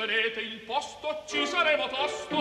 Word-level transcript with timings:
sostenete 0.00 0.40
il 0.40 0.60
posto, 0.60 1.24
ci 1.26 1.46
saremo 1.46 1.86
tosto. 1.88 2.38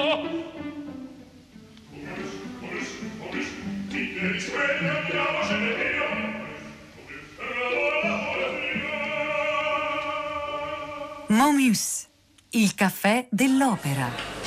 Momus, 11.28 12.08
il 12.52 12.74
caffè 12.76 13.28
dell'opera. 13.30 14.39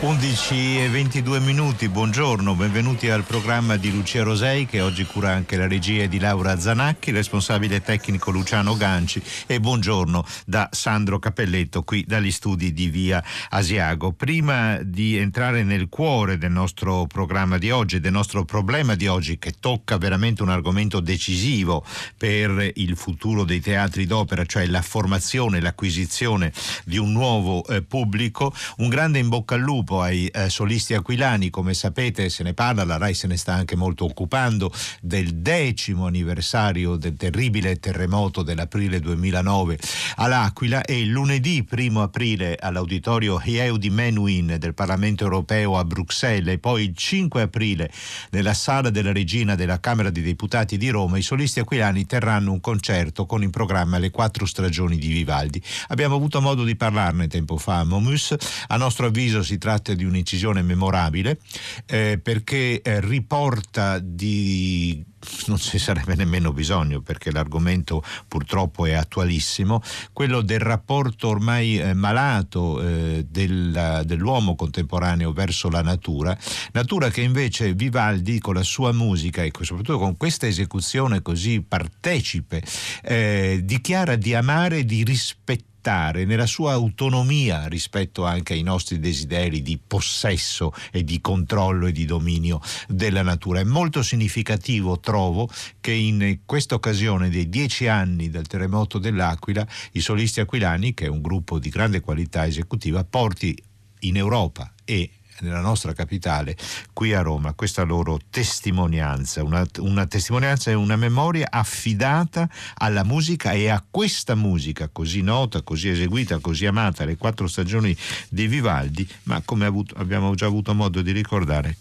11 0.00 0.78
e 0.78 0.88
22 0.90 1.40
minuti, 1.40 1.88
buongiorno, 1.88 2.54
benvenuti 2.54 3.10
al 3.10 3.24
programma 3.24 3.76
di 3.76 3.90
Lucia 3.90 4.22
Rosei 4.22 4.64
che 4.64 4.80
oggi 4.80 5.04
cura 5.04 5.32
anche 5.32 5.56
la 5.56 5.66
regia 5.66 6.06
di 6.06 6.20
Laura 6.20 6.56
Zanacchi, 6.56 7.10
responsabile 7.10 7.82
tecnico 7.82 8.30
Luciano 8.30 8.76
Ganci 8.76 9.20
e 9.48 9.58
buongiorno 9.58 10.24
da 10.46 10.68
Sandro 10.70 11.18
Capelletto 11.18 11.82
qui 11.82 12.04
dagli 12.06 12.30
studi 12.30 12.72
di 12.72 12.86
Via 12.90 13.20
Asiago. 13.48 14.12
Prima 14.12 14.78
di 14.84 15.16
entrare 15.16 15.64
nel 15.64 15.88
cuore 15.88 16.38
del 16.38 16.52
nostro 16.52 17.06
programma 17.08 17.58
di 17.58 17.72
oggi, 17.72 17.98
del 17.98 18.12
nostro 18.12 18.44
problema 18.44 18.94
di 18.94 19.08
oggi 19.08 19.36
che 19.36 19.54
tocca 19.58 19.98
veramente 19.98 20.44
un 20.44 20.50
argomento 20.50 21.00
decisivo 21.00 21.84
per 22.16 22.70
il 22.74 22.96
futuro 22.96 23.42
dei 23.42 23.60
teatri 23.60 24.06
d'opera, 24.06 24.44
cioè 24.44 24.64
la 24.66 24.80
formazione, 24.80 25.60
l'acquisizione 25.60 26.52
di 26.84 26.98
un 26.98 27.10
nuovo 27.10 27.66
eh, 27.66 27.82
pubblico, 27.82 28.54
un 28.76 28.88
grande 28.88 29.18
in 29.18 29.28
bocca 29.28 29.56
al 29.56 29.60
lupo 29.60 29.86
sviluppo 29.88 30.02
ai 30.02 30.26
eh, 30.26 30.50
solisti 30.50 30.92
aquilani, 30.94 31.48
come 31.48 31.72
sapete 31.72 32.28
se 32.28 32.42
ne 32.42 32.52
parla, 32.52 32.84
la 32.84 32.98
RAI 32.98 33.14
se 33.14 33.26
ne 33.26 33.36
sta 33.36 33.54
anche 33.54 33.74
molto 33.74 34.04
occupando 34.04 34.70
del 35.00 35.36
decimo 35.36 36.06
anniversario 36.06 36.96
del 36.96 37.14
terribile 37.16 37.78
terremoto 37.78 38.42
dell'aprile 38.42 39.00
2009 39.00 39.78
all'Aquila 40.16 40.82
e 40.82 41.00
il 41.00 41.08
lunedì 41.08 41.66
1 41.68 42.02
aprile 42.02 42.56
all'auditorio 42.60 43.40
Hieu 43.42 43.76
di 43.78 43.88
Menuhin 43.90 44.56
del 44.58 44.74
Parlamento 44.74 45.24
europeo 45.24 45.78
a 45.78 45.84
Bruxelles 45.84 46.52
e 46.52 46.58
poi 46.58 46.84
il 46.84 46.94
5 46.94 47.42
aprile 47.42 47.90
nella 48.30 48.54
sala 48.54 48.90
della 48.90 49.12
regina 49.12 49.54
della 49.54 49.80
Camera 49.80 50.10
dei 50.10 50.22
Deputati 50.22 50.76
di 50.76 50.90
Roma 50.90 51.18
i 51.18 51.22
solisti 51.22 51.60
aquilani 51.60 52.04
terranno 52.04 52.52
un 52.52 52.60
concerto 52.60 53.24
con 53.26 53.42
in 53.42 53.50
programma 53.50 53.98
le 53.98 54.10
quattro 54.10 54.44
stagioni 54.44 54.98
di 54.98 55.08
Vivaldi. 55.08 55.62
Abbiamo 55.88 56.16
avuto 56.16 56.40
modo 56.40 56.64
di 56.64 56.76
parlarne 56.76 57.28
tempo 57.28 57.56
fa 57.56 57.78
a 57.78 57.84
Momus, 57.84 58.34
a 58.66 58.76
nostro 58.76 59.06
avviso 59.06 59.42
si 59.42 59.56
tratta 59.56 59.77
tratta 59.78 59.94
di 59.94 60.04
un'incisione 60.04 60.62
memorabile 60.62 61.38
eh, 61.86 62.18
perché 62.22 62.82
eh, 62.82 63.00
riporta 63.00 63.98
di 63.98 65.04
non 65.46 65.58
ci 65.58 65.78
sarebbe 65.78 66.14
nemmeno 66.14 66.52
bisogno 66.52 67.00
perché 67.00 67.32
l'argomento 67.32 68.04
purtroppo 68.28 68.86
è 68.86 68.92
attualissimo, 68.92 69.82
quello 70.12 70.42
del 70.42 70.60
rapporto 70.60 71.28
ormai 71.28 71.78
eh, 71.78 71.92
malato 71.92 72.80
eh, 72.80 73.26
della, 73.28 74.04
dell'uomo 74.04 74.54
contemporaneo 74.54 75.32
verso 75.32 75.68
la 75.70 75.82
natura, 75.82 76.38
natura 76.72 77.10
che 77.10 77.22
invece 77.22 77.74
Vivaldi 77.74 78.38
con 78.38 78.54
la 78.54 78.62
sua 78.62 78.92
musica 78.92 79.42
e 79.42 79.50
soprattutto 79.60 79.98
con 79.98 80.16
questa 80.16 80.46
esecuzione 80.46 81.20
così 81.20 81.62
partecipe 81.62 82.62
eh, 83.02 83.60
dichiara 83.64 84.14
di 84.14 84.34
amare 84.34 84.78
e 84.78 84.84
di 84.84 85.02
rispettare 85.02 85.66
nella 85.88 86.46
sua 86.46 86.72
autonomia 86.72 87.66
rispetto 87.66 88.24
anche 88.26 88.52
ai 88.52 88.62
nostri 88.62 88.98
desideri 88.98 89.62
di 89.62 89.78
possesso 89.78 90.72
e 90.92 91.02
di 91.02 91.20
controllo 91.20 91.86
e 91.86 91.92
di 91.92 92.04
dominio 92.04 92.60
della 92.88 93.22
natura. 93.22 93.60
È 93.60 93.64
molto 93.64 94.02
significativo, 94.02 95.00
trovo, 95.00 95.48
che 95.80 95.92
in 95.92 96.40
questa 96.44 96.74
occasione 96.74 97.30
dei 97.30 97.48
dieci 97.48 97.86
anni 97.86 98.28
del 98.28 98.46
terremoto 98.46 98.98
dell'Aquila, 98.98 99.66
i 99.92 100.00
solisti 100.00 100.40
aquilani, 100.40 100.92
che 100.92 101.06
è 101.06 101.08
un 101.08 101.22
gruppo 101.22 101.58
di 101.58 101.70
grande 101.70 102.00
qualità 102.00 102.46
esecutiva, 102.46 103.04
porti 103.04 103.56
in 104.00 104.16
Europa 104.16 104.72
e 104.84 105.10
nella 105.40 105.60
nostra 105.60 105.92
capitale, 105.92 106.56
qui 106.92 107.14
a 107.14 107.22
Roma, 107.22 107.54
questa 107.54 107.82
loro 107.82 108.18
testimonianza, 108.30 109.42
una, 109.42 109.66
una 109.78 110.06
testimonianza 110.06 110.70
e 110.70 110.74
una 110.74 110.96
memoria 110.96 111.48
affidata 111.50 112.48
alla 112.76 113.04
musica 113.04 113.52
e 113.52 113.68
a 113.68 113.84
questa 113.88 114.34
musica 114.34 114.88
così 114.88 115.22
nota, 115.22 115.62
così 115.62 115.88
eseguita, 115.88 116.38
così 116.38 116.66
amata, 116.66 117.04
le 117.04 117.16
quattro 117.16 117.46
stagioni 117.46 117.96
di 118.28 118.46
Vivaldi, 118.46 119.08
ma 119.24 119.40
come 119.44 119.66
avuto, 119.66 119.94
abbiamo 119.96 120.34
già 120.34 120.46
avuto 120.46 120.74
modo 120.74 121.02
di 121.02 121.12
ricordare, 121.12 121.76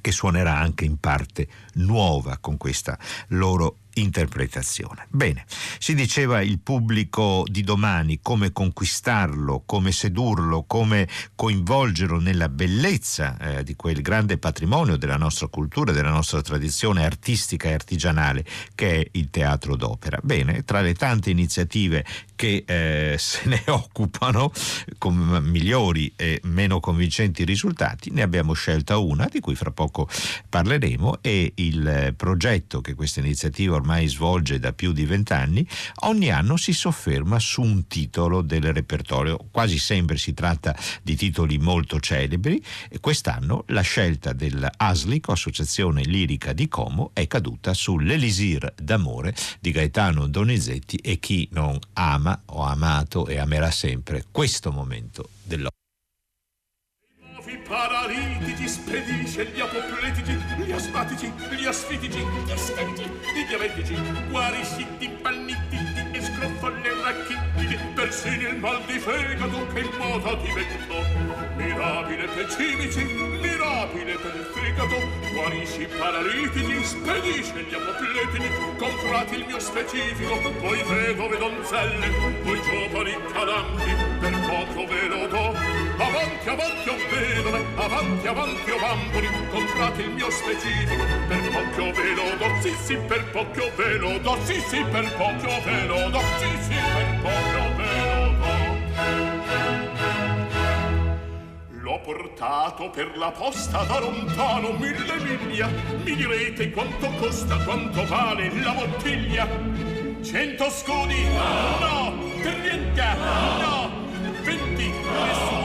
che 0.00 0.12
suonerà 0.12 0.56
anche 0.56 0.84
in 0.84 0.98
parte 0.98 1.48
nuova 1.74 2.38
con 2.38 2.56
questa 2.56 2.98
loro 3.28 3.76
interpretazione. 3.94 5.06
Bene, 5.08 5.44
si 5.78 5.94
diceva 5.94 6.40
il 6.40 6.58
pubblico 6.60 7.44
di 7.46 7.62
domani, 7.62 8.20
come 8.22 8.52
conquistarlo, 8.52 9.62
come 9.66 9.92
sedurlo, 9.92 10.64
come 10.66 11.08
coinvolgerlo 11.34 12.20
nella 12.20 12.48
bellezza 12.48 13.36
eh, 13.38 13.64
di 13.64 13.76
quel 13.76 14.02
grande 14.02 14.38
patrimonio 14.38 14.96
della 14.96 15.16
nostra 15.16 15.48
cultura, 15.48 15.92
della 15.92 16.10
nostra 16.10 16.40
tradizione 16.42 17.04
artistica 17.04 17.68
e 17.68 17.74
artigianale 17.74 18.44
che 18.74 19.00
è 19.00 19.08
il 19.12 19.30
teatro 19.30 19.76
d'opera. 19.76 20.18
Bene, 20.22 20.64
tra 20.64 20.80
le 20.80 20.94
tante 20.94 21.30
iniziative 21.30 22.04
che 22.40 22.64
eh, 22.66 23.16
se 23.18 23.42
ne 23.44 23.62
occupano 23.68 24.50
con 24.96 25.14
migliori 25.44 26.10
e 26.16 26.40
meno 26.44 26.80
convincenti 26.80 27.44
risultati, 27.44 28.10
ne 28.12 28.22
abbiamo 28.22 28.54
scelta 28.54 28.96
una 28.96 29.28
di 29.30 29.40
cui 29.40 29.54
fra 29.54 29.70
poco 29.70 30.08
parleremo 30.48 31.18
e 31.20 31.52
il 31.56 32.14
progetto 32.16 32.80
che 32.80 32.94
questa 32.94 33.20
iniziativa 33.20 33.74
ormai 33.74 34.08
svolge 34.08 34.58
da 34.58 34.72
più 34.72 34.92
di 34.92 35.04
vent'anni, 35.04 35.66
ogni 36.04 36.30
anno 36.30 36.56
si 36.56 36.72
sofferma 36.72 37.38
su 37.38 37.60
un 37.60 37.86
titolo 37.86 38.40
del 38.40 38.72
repertorio. 38.72 39.36
Quasi 39.50 39.78
sempre 39.78 40.16
si 40.16 40.32
tratta 40.32 40.74
di 41.02 41.16
titoli 41.16 41.58
molto 41.58 42.00
celebri 42.00 42.64
e 42.88 43.00
quest'anno 43.00 43.64
la 43.66 43.82
scelta 43.82 44.32
dell'Aslico, 44.32 45.32
Associazione 45.32 46.04
Lirica 46.04 46.54
di 46.54 46.68
Como, 46.68 47.10
è 47.12 47.26
caduta 47.26 47.74
sull'Elisir 47.74 48.72
d'amore 48.80 49.34
di 49.60 49.72
Gaetano 49.72 50.26
Donizetti 50.26 50.96
e 50.96 51.18
chi 51.18 51.46
non 51.52 51.78
ama 51.92 52.29
o 52.46 52.64
ha 52.64 52.70
amato 52.70 53.26
e 53.26 53.38
amerà 53.38 53.70
sempre 53.70 54.24
questo 54.30 54.70
momento 54.70 55.30
dell'opera 55.42 55.78
paralitici 57.70 58.66
spedisce 58.66 59.46
gli 59.54 59.60
apopletici, 59.60 60.36
gli 60.64 60.72
asmatici, 60.72 61.32
gli 61.56 61.64
asfitici, 61.66 62.18
gli 62.18 62.56
stenti, 62.56 63.02
i 63.02 63.46
diabetici, 63.46 63.94
guarisci, 64.28 64.84
di 64.98 65.08
pannititi 65.08 66.10
e 66.10 66.20
scrofolle 66.20 66.90
vedi 67.70 67.76
persino 67.94 68.48
il 68.48 68.56
mal 68.56 68.82
di 68.86 68.98
fegato 68.98 69.66
che 69.72 69.80
in 69.80 69.90
moda 69.96 70.34
diventò 70.34 71.02
mirabile 71.56 72.26
per 72.26 72.50
cimici 72.50 73.04
mirabile 73.04 74.16
per 74.16 74.34
il 74.34 74.50
fegato. 74.52 74.96
Guarisci 75.32 75.82
i 75.82 75.86
paralitici 75.86 76.84
spedisce 76.84 77.62
gli 77.62 77.74
apopletici 77.74 78.48
comprate 78.76 79.36
il 79.36 79.44
mio 79.46 79.60
specifico 79.60 80.40
voi 80.60 80.82
vedove 80.82 81.38
donzelle 81.38 82.08
voi 82.42 82.60
giovani 82.62 83.16
calanti 83.32 83.94
per 84.18 84.32
poco 84.48 84.86
ve 84.86 85.06
lo 85.08 85.26
do. 85.28 85.49
Avanti, 86.00 86.48
avanti, 86.48 86.88
o 86.88 86.96
vedove, 87.10 87.64
avanti, 87.76 88.26
avanti, 88.26 88.70
o 88.70 88.78
bamboli, 88.78 89.28
comprate 89.50 90.02
il 90.02 90.10
mio 90.10 90.30
specifico, 90.30 91.04
per 91.28 91.50
poco 91.50 91.92
ve 91.92 92.14
lo 92.14 92.36
do, 92.38 92.60
sì, 92.60 92.74
sì, 92.82 92.96
per 92.96 93.24
poco 93.30 93.70
ve 93.76 93.98
lo 93.98 94.18
do, 94.18 94.38
sì, 94.44 94.60
sì, 94.66 94.82
per 94.84 95.12
poco 95.16 95.60
ve 95.62 95.86
lo 95.86 96.08
do, 96.08 96.20
sì, 96.38 96.48
sì, 96.62 96.74
per 96.94 97.18
poco 97.20 97.74
ve 97.76 98.00
lo 98.00 98.32
do. 98.38 98.48
L'ho 101.82 102.00
portato 102.00 102.88
per 102.88 103.16
la 103.16 103.30
posta 103.30 103.82
da 103.82 103.98
lontano 104.00 104.72
mille 104.72 105.18
miglia, 105.18 105.68
mi 106.02 106.16
direte 106.16 106.70
quanto 106.70 107.08
costa, 107.18 107.56
quanto 107.58 108.06
vale 108.06 108.50
la 108.62 108.72
bottiglia? 108.72 109.46
Cento 110.22 110.70
scudi? 110.70 111.26
No! 111.80 112.14
Trenta? 112.40 113.14
No! 113.58 113.90
Venti? 114.42 114.88
Nessuno 114.88 115.59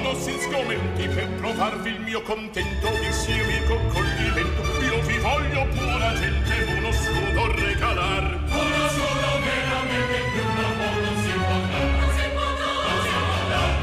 si 0.55 0.61
sgomenti 0.61 1.07
per 1.07 1.27
provarvi 1.33 1.89
il 1.89 1.99
mio 1.99 2.21
contento 2.21 2.89
di 2.99 3.11
siri 3.11 3.61
coccoglimento. 3.65 4.61
Io 4.83 5.01
vi 5.01 5.17
voglio 5.17 5.67
pura 5.67 6.13
gente 6.13 6.63
uno 6.77 6.91
scudo 6.91 7.51
regalar. 7.51 8.23
Uno 8.47 8.87
scudo 8.87 9.39
veramente 9.43 10.19
più 10.31 10.41
una 10.41 10.69
po' 10.77 10.99
non 11.01 11.17
si 11.23 11.31
può 11.31 11.59
dar. 11.71 11.87
Non 11.99 12.09
si 12.15 12.25
può 12.33 12.49
dar, 12.59 12.79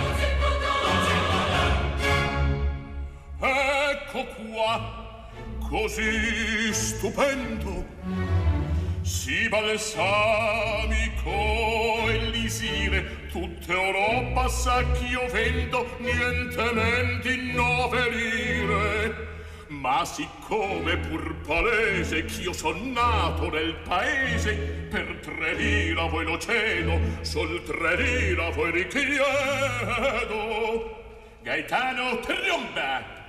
non 0.01 0.15
si 0.17 0.27
può 0.39 0.51
dar, 0.63 0.79
non 0.87 0.99
si 1.05 1.17
può 1.29 1.41
dar. 1.53 1.73
Ecco 3.91 4.21
qua, 4.51 4.75
così 5.69 6.73
stupendo 6.73 7.73
si 9.03 9.49
balsamico 9.49 11.31
elisire 12.53 13.29
tutta 13.31 13.73
Europa 13.73 14.49
sa 14.49 14.83
ch'io 14.93 15.27
vendo 15.31 15.87
niente 15.99 16.73
men 16.73 17.21
di 17.23 17.53
nove 17.53 18.11
lire 18.11 19.31
Ma 19.69 20.05
siccome 20.05 20.99
pur 20.99 21.35
palese 21.47 22.25
ch'io 22.27 22.53
son 22.53 22.93
nato 22.93 23.49
nel 23.51 23.75
paese, 23.83 24.53
per 24.91 25.19
tre 25.23 25.55
lira 25.55 26.05
voi 26.07 26.25
lo 26.25 26.39
cedo, 26.39 27.01
sol 27.23 27.63
tre 27.65 27.97
lira 27.97 28.51
voi 28.51 28.71
richiedo. 28.71 29.25
Gaetano 31.43 32.21
tromba! 32.21 33.21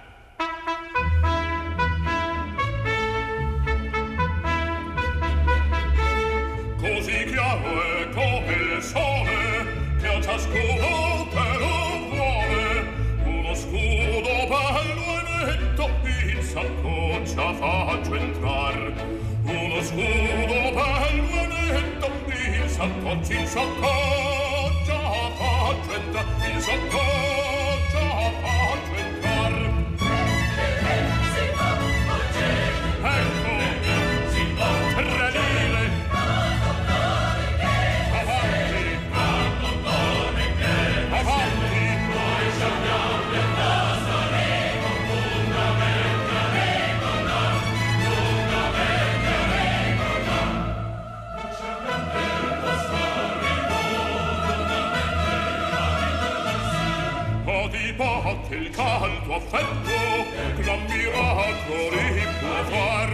Così 6.78 7.24
chiaro 7.24 7.82
è 7.82 8.03
saccoccia 16.54 17.54
faccio 17.54 18.16
entrar. 18.16 18.94
Uno 19.46 19.82
scudo 19.82 20.72
bello 20.78 21.34
e 21.34 21.48
netto 21.48 22.10
il 22.28 22.70
saccocci 22.70 23.40
in 23.40 23.48
saccoccia 23.48 25.00
faccio 25.38 25.94
entrar. 25.94 26.33
Caldo 59.34 59.36
affetto, 59.36 59.98
gran 60.62 60.86
miracoli 60.88 62.28
può 62.40 62.64
far. 62.70 63.14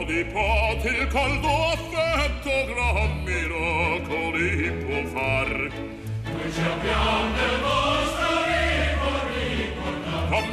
Adipate 0.00 0.88
il 0.88 1.06
caldo 1.08 1.48
affetto, 1.72 2.50
gran 2.66 3.22
miracoli 3.24 4.70
può 4.84 5.00
far. 5.12 5.48
Noi 5.48 6.52
ci 6.52 6.60
abbiamo 6.60 7.34
del 7.36 7.60
vostro 7.60 8.28
ricordo, 8.46 10.26
Gran 10.28 10.52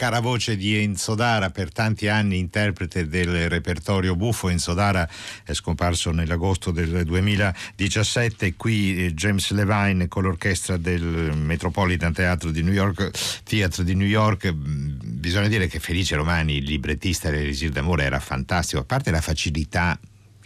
cara 0.00 0.20
voce 0.20 0.56
di 0.56 0.76
Enzo 0.76 1.14
Dara, 1.14 1.50
per 1.50 1.70
tanti 1.70 2.08
anni 2.08 2.38
interprete 2.38 3.06
del 3.06 3.50
repertorio 3.50 4.16
buffo. 4.16 4.48
Enzo 4.48 4.72
Dara 4.72 5.06
è 5.44 5.52
scomparso 5.52 6.10
nell'agosto 6.10 6.70
del 6.70 7.04
2017. 7.04 8.54
Qui 8.56 9.04
eh, 9.04 9.12
James 9.12 9.50
Levine 9.50 10.08
con 10.08 10.22
l'orchestra 10.22 10.78
del 10.78 11.02
Metropolitan 11.36 12.14
Theatre 12.14 12.50
di 12.50 12.62
New 12.62 12.72
York. 12.72 13.10
Theatre 13.44 13.84
di 13.84 13.94
New 13.94 14.06
York. 14.06 14.50
Mm, 14.50 15.00
Bisogna 15.20 15.48
dire 15.48 15.66
che 15.66 15.78
Felice 15.80 16.16
Romani, 16.16 16.56
il 16.56 16.64
librettista 16.64 17.28
dell'Elisir 17.28 17.68
d'Amore, 17.68 18.04
era 18.04 18.20
fantastico, 18.20 18.80
a 18.80 18.84
parte 18.84 19.10
la 19.10 19.20
facilità 19.20 20.00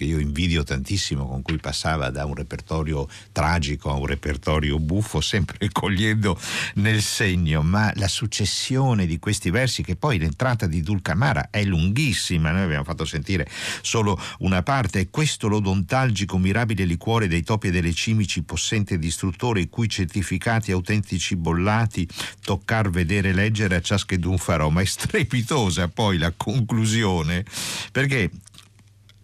che 0.04 0.10
io 0.10 0.18
invidio 0.18 0.62
tantissimo 0.62 1.26
con 1.26 1.42
cui 1.42 1.56
passava 1.56 2.10
da 2.10 2.24
un 2.26 2.34
repertorio 2.34 3.08
tragico 3.32 3.90
a 3.90 3.94
un 3.94 4.06
repertorio 4.06 4.78
buffo, 4.78 5.20
sempre 5.20 5.68
cogliendo 5.72 6.38
nel 6.74 7.02
segno, 7.02 7.62
ma 7.62 7.90
la 7.96 8.08
successione 8.08 9.06
di 9.06 9.18
questi 9.18 9.50
versi, 9.50 9.82
che 9.82 9.96
poi 9.96 10.18
l'entrata 10.18 10.66
di 10.66 10.82
Dulcamara 10.82 11.48
è 11.50 11.64
lunghissima, 11.64 12.50
noi 12.50 12.62
abbiamo 12.62 12.84
fatto 12.84 13.04
sentire 13.04 13.48
solo 13.80 14.20
una 14.40 14.62
parte, 14.62 15.00
è 15.00 15.10
questo 15.10 15.48
l'odontalgico 15.48 16.38
mirabile 16.38 16.84
liquore 16.84 17.26
dei 17.26 17.42
topi 17.42 17.68
e 17.68 17.70
delle 17.70 17.92
cimici, 17.92 18.42
possente 18.42 18.98
distruttore, 18.98 19.60
i 19.60 19.68
cui 19.68 19.88
certificati 19.88 20.70
autentici 20.72 21.36
bollati 21.36 22.06
toccar, 22.44 22.90
vedere, 22.90 23.32
leggere 23.32 23.76
a 23.76 23.80
ciaschedun 23.80 24.38
farò, 24.38 24.68
ma 24.68 24.82
è 24.82 24.84
strepitosa 24.84 25.88
poi 25.88 26.18
la 26.18 26.32
conclusione, 26.36 27.44
perché 27.90 28.30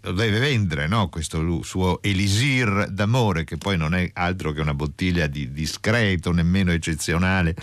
lo 0.02 0.12
deve 0.12 0.38
vendere, 0.38 0.86
no? 0.86 1.08
questo 1.08 1.62
suo 1.62 2.02
elisir 2.02 2.88
d'amore, 2.90 3.44
che 3.44 3.58
poi 3.58 3.76
non 3.76 3.94
è 3.94 4.10
altro 4.14 4.52
che 4.52 4.60
una 4.60 4.74
bottiglia 4.74 5.26
di 5.26 5.52
discreto, 5.52 6.32
nemmeno 6.32 6.72
eccezionale, 6.72 7.54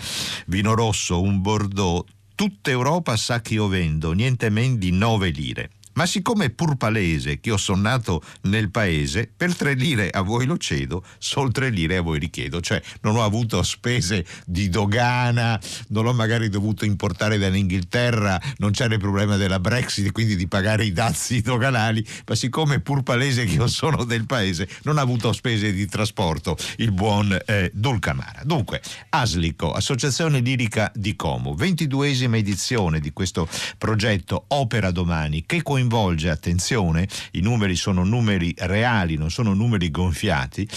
vino 0.46 0.74
rosso, 0.74 1.20
un 1.20 1.40
Bordeaux. 1.40 2.04
Tutta 2.34 2.70
Europa 2.70 3.16
sa 3.16 3.40
che 3.40 3.54
io 3.54 3.66
vendo, 3.66 4.12
niente 4.12 4.48
meno 4.50 4.76
di 4.76 4.92
9 4.92 5.30
lire. 5.30 5.70
Ma 5.98 6.06
siccome 6.06 6.44
è 6.44 6.50
pur 6.50 6.76
palese 6.76 7.40
che 7.40 7.48
io 7.48 7.56
sono 7.56 7.80
nato 7.80 8.22
nel 8.42 8.70
paese, 8.70 9.28
per 9.36 9.56
tre 9.56 9.74
lire 9.74 10.10
a 10.10 10.20
voi 10.20 10.46
lo 10.46 10.56
cedo, 10.56 11.04
sol 11.18 11.50
tre 11.50 11.70
lire 11.70 11.96
a 11.96 12.02
voi 12.02 12.20
richiedo. 12.20 12.60
Cioè 12.60 12.80
non 13.00 13.16
ho 13.16 13.24
avuto 13.24 13.60
spese 13.64 14.24
di 14.46 14.68
dogana, 14.68 15.60
non 15.88 16.06
ho 16.06 16.12
magari 16.12 16.50
dovuto 16.50 16.84
importare 16.84 17.36
dall'Inghilterra, 17.36 18.40
non 18.58 18.70
c'era 18.70 18.94
il 18.94 19.00
problema 19.00 19.34
della 19.34 19.58
Brexit, 19.58 20.12
quindi 20.12 20.36
di 20.36 20.46
pagare 20.46 20.84
i 20.84 20.92
dazi 20.92 21.40
doganali, 21.42 22.06
ma 22.28 22.36
siccome 22.36 22.76
è 22.76 22.80
pur 22.80 23.02
palese 23.02 23.44
che 23.44 23.54
io 23.54 23.66
sono 23.66 24.04
del 24.04 24.24
paese, 24.24 24.68
non 24.84 24.98
ho 24.98 25.00
avuto 25.00 25.32
spese 25.32 25.72
di 25.72 25.86
trasporto 25.86 26.56
il 26.76 26.92
buon 26.92 27.36
eh, 27.44 27.72
Dulcamara. 27.74 28.42
Dunque, 28.44 28.80
Aslico, 29.08 29.72
Associazione 29.72 30.38
Lirica 30.38 30.92
di 30.94 31.16
Como, 31.16 31.54
ventiduesima 31.54 32.36
edizione 32.36 33.00
di 33.00 33.12
questo 33.12 33.48
progetto 33.78 34.44
Opera 34.46 34.92
Domani, 34.92 35.42
che 35.44 35.60
coinvolge 35.60 35.86
coinvolge, 35.88 36.28
attenzione, 36.28 37.08
i 37.32 37.40
numeri 37.40 37.74
sono 37.74 38.04
numeri 38.04 38.54
reali, 38.58 39.16
non 39.16 39.30
sono 39.30 39.54
numeri 39.54 39.90
gonfiati, 39.90 40.68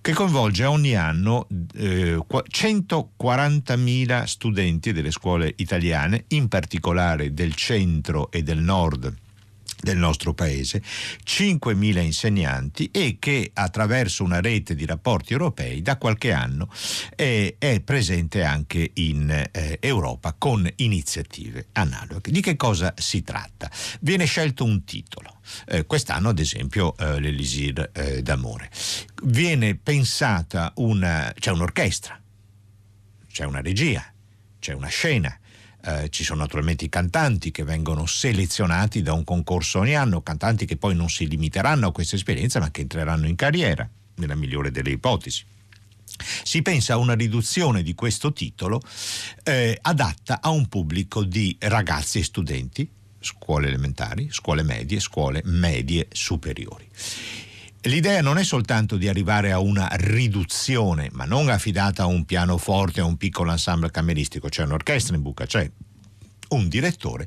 che 0.00 0.12
coinvolge 0.12 0.66
ogni 0.66 0.94
anno 0.94 1.48
eh, 1.74 2.16
140.000 2.16 4.24
studenti 4.24 4.92
delle 4.92 5.10
scuole 5.10 5.54
italiane, 5.56 6.24
in 6.28 6.48
particolare 6.48 7.32
del 7.32 7.54
centro 7.54 8.30
e 8.30 8.42
del 8.42 8.58
nord 8.58 9.16
del 9.80 9.96
nostro 9.96 10.34
paese, 10.34 10.82
5.000 11.24 12.02
insegnanti 12.02 12.90
e 12.92 13.16
che 13.18 13.50
attraverso 13.52 14.22
una 14.22 14.40
rete 14.40 14.74
di 14.74 14.84
rapporti 14.84 15.32
europei 15.32 15.82
da 15.82 15.96
qualche 15.96 16.32
anno 16.32 16.68
è, 17.14 17.54
è 17.58 17.80
presente 17.80 18.44
anche 18.44 18.90
in 18.94 19.30
eh, 19.30 19.78
Europa 19.80 20.34
con 20.36 20.68
iniziative 20.76 21.68
analoghe. 21.72 22.30
Di 22.30 22.40
che 22.40 22.56
cosa 22.56 22.94
si 22.96 23.22
tratta? 23.22 23.70
Viene 24.00 24.26
scelto 24.26 24.64
un 24.64 24.84
titolo. 24.84 25.38
Eh, 25.66 25.86
quest'anno 25.86 26.28
ad 26.28 26.38
esempio 26.38 26.96
eh, 26.96 27.18
l'Elisir 27.18 27.90
eh, 27.92 28.22
d'amore. 28.22 28.70
Viene 29.24 29.74
pensata 29.76 30.72
una... 30.76 31.32
c'è 31.38 31.50
un'orchestra, 31.50 32.20
c'è 33.30 33.44
una 33.44 33.60
regia, 33.60 34.04
c'è 34.58 34.72
una 34.74 34.88
scena, 34.88 35.36
eh, 35.84 36.08
ci 36.10 36.24
sono 36.24 36.40
naturalmente 36.40 36.84
i 36.84 36.88
cantanti 36.88 37.50
che 37.50 37.64
vengono 37.64 38.06
selezionati 38.06 39.02
da 39.02 39.12
un 39.12 39.24
concorso 39.24 39.80
ogni 39.80 39.94
anno, 39.94 40.22
cantanti 40.22 40.66
che 40.66 40.76
poi 40.76 40.94
non 40.94 41.08
si 41.08 41.28
limiteranno 41.28 41.88
a 41.88 41.92
questa 41.92 42.16
esperienza 42.16 42.60
ma 42.60 42.70
che 42.70 42.82
entreranno 42.82 43.26
in 43.26 43.36
carriera, 43.36 43.88
nella 44.16 44.34
migliore 44.34 44.70
delle 44.70 44.90
ipotesi. 44.90 45.44
Si 46.42 46.60
pensa 46.62 46.94
a 46.94 46.98
una 46.98 47.14
riduzione 47.14 47.82
di 47.82 47.94
questo 47.94 48.32
titolo 48.32 48.80
eh, 49.42 49.78
adatta 49.80 50.40
a 50.42 50.50
un 50.50 50.66
pubblico 50.68 51.24
di 51.24 51.56
ragazzi 51.60 52.18
e 52.18 52.24
studenti, 52.24 52.88
scuole 53.20 53.68
elementari, 53.68 54.28
scuole 54.30 54.62
medie, 54.62 55.00
scuole 55.00 55.40
medie 55.44 56.08
superiori. 56.10 56.88
L'idea 57.84 58.20
non 58.20 58.36
è 58.36 58.44
soltanto 58.44 58.96
di 58.98 59.08
arrivare 59.08 59.52
a 59.52 59.58
una 59.58 59.88
riduzione, 59.92 61.08
ma 61.12 61.24
non 61.24 61.48
affidata 61.48 62.02
a 62.02 62.06
un 62.06 62.26
pianoforte, 62.26 63.00
a 63.00 63.06
un 63.06 63.16
piccolo 63.16 63.52
ensemble 63.52 63.90
cameristico, 63.90 64.48
c'è 64.48 64.64
un'orchestra 64.64 65.16
in 65.16 65.22
buca, 65.22 65.46
c'è 65.46 65.70
un 66.50 66.68
direttore, 66.68 67.26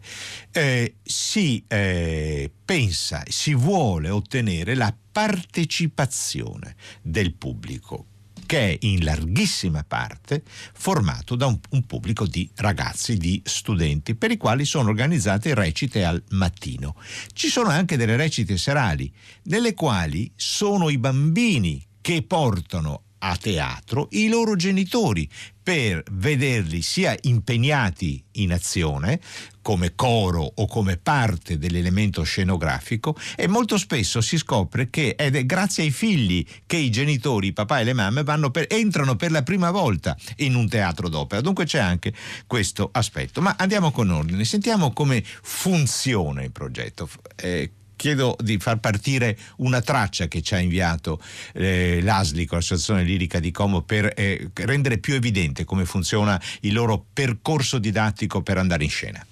eh, 0.52 0.98
si 1.02 1.64
eh, 1.68 2.52
pensa, 2.64 3.24
si 3.28 3.56
vuole 3.56 4.10
ottenere 4.10 4.76
la 4.76 4.96
partecipazione 5.12 6.76
del 7.02 7.34
pubblico 7.34 8.06
che 8.46 8.72
è 8.72 8.78
in 8.82 9.04
larghissima 9.04 9.84
parte 9.84 10.44
formato 10.74 11.36
da 11.36 11.46
un, 11.46 11.60
un, 11.72 11.86
pubblico 11.86 12.26
di 12.26 12.50
ragazzi, 12.56 13.18
di 13.18 13.42
studenti, 13.46 14.16
per 14.16 14.32
i 14.32 14.38
quali 14.38 14.66
sono 14.66 14.90
organizzate 14.90 15.54
recite 15.54 16.04
al 16.04 16.22
mattino. 16.30 16.96
Ci 17.34 17.50
sono 17.50 17.70
anche 17.70 17.98
delle 17.98 18.16
recite 18.16 18.58
serali, 18.58 19.12
nelle 19.44 19.74
quali 19.74 20.32
sono 20.36 20.90
i 20.90 20.98
bambini 20.98 21.86
che 22.02 22.24
portano 22.24 23.04
a 23.20 23.38
teatro 23.38 24.08
i 24.12 24.28
loro 24.28 24.56
genitori 24.56 25.28
per 25.64 26.04
vederli 26.12 26.82
sia 26.82 27.16
impegnati 27.22 28.22
in 28.34 28.52
azione 28.52 29.20
come 29.62 29.96
coro 29.96 30.52
o 30.56 30.68
come 30.68 30.98
parte 30.98 31.58
dell'elemento 31.58 32.24
scenografico 32.24 33.18
e 33.38 33.48
molto 33.48 33.78
spesso 33.78 34.20
si 34.20 34.38
scopre 34.38 34.90
che 34.90 35.16
è 35.16 35.46
grazie 35.46 35.84
ai 35.84 35.92
figli 35.92 36.46
che 36.66 36.76
i 36.76 36.92
genitori, 36.92 37.48
i 37.48 37.54
papà 37.54 37.80
e 37.80 37.86
le 37.86 37.94
mamme 37.94 38.24
per, 38.24 38.66
entrano 38.70 39.16
per 39.16 39.32
la 39.32 39.42
prima 39.42 39.72
volta 39.72 40.18
in 40.38 40.56
un 40.56 40.68
teatro 40.68 41.08
d'opera. 41.08 41.42
Dunque 41.42 41.64
c'è 41.64 41.80
anche 41.80 42.14
questo 42.46 42.90
aspetto. 42.92 43.42
Ma 43.42 43.56
andiamo 43.58 43.92
con 43.92 44.10
ordine, 44.10 44.44
sentiamo 44.44 44.92
come 44.92 45.24
funziona 45.24 46.44
il 46.44 46.52
progetto. 46.52 47.10
Eh, 47.38 47.72
chiedo 48.04 48.36
di 48.38 48.58
far 48.58 48.80
partire 48.80 49.38
una 49.60 49.80
traccia 49.80 50.28
che 50.28 50.42
ci 50.42 50.56
ha 50.56 50.60
inviato 50.60 51.22
eh, 51.54 52.02
l'ASLI, 52.02 52.46
l'Associazione 52.52 53.04
Lirica 53.04 53.40
di 53.40 53.50
Como, 53.50 53.82
per 53.82 54.12
eh, 54.18 54.50
rendere 54.56 54.98
più 54.98 55.14
evidente 55.14 55.64
come 55.64 55.86
funziona 55.86 56.38
il 56.64 56.74
loro 56.74 57.06
percorso 57.14 57.78
didattico 57.78 58.42
per 58.42 58.58
andare 58.58 58.84
in 58.84 58.90
scena. 58.90 59.26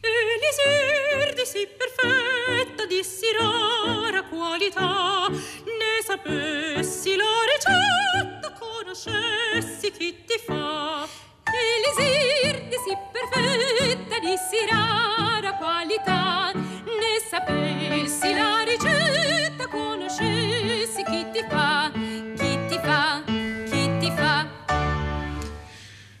Elisir 0.00 1.34
di 1.34 1.46
sì 1.46 1.68
perfetta, 1.78 2.84
di 2.86 3.00
sì 3.04 3.26
rara 3.38 4.24
qualità, 4.24 5.28
ne 5.30 6.02
sapessi 6.04 7.14
la 7.14 7.30
ricetta, 7.46 8.52
conoscessi 8.58 9.92
chi 9.96 10.16
ti 10.26 10.34
fa. 10.44 11.06
Elisir 11.46 12.60
di 12.66 12.76
sì 12.84 12.92
perfetta, 13.12 14.18
di 14.18 14.34
sì 14.50 14.66
rara 14.68 15.54
qualità, 15.54 16.52
sapessi 17.30 18.32
la 18.34 18.64
ricetta, 18.66 19.68
conoscessi 19.68 21.04
chi 21.04 21.24
ti 21.32 21.44
fa, 21.48 21.92
chi 21.94 22.58
ti 22.66 22.80
fa, 22.82 23.22
chi 23.24 23.90
ti 24.00 24.12
fa. 24.16 24.48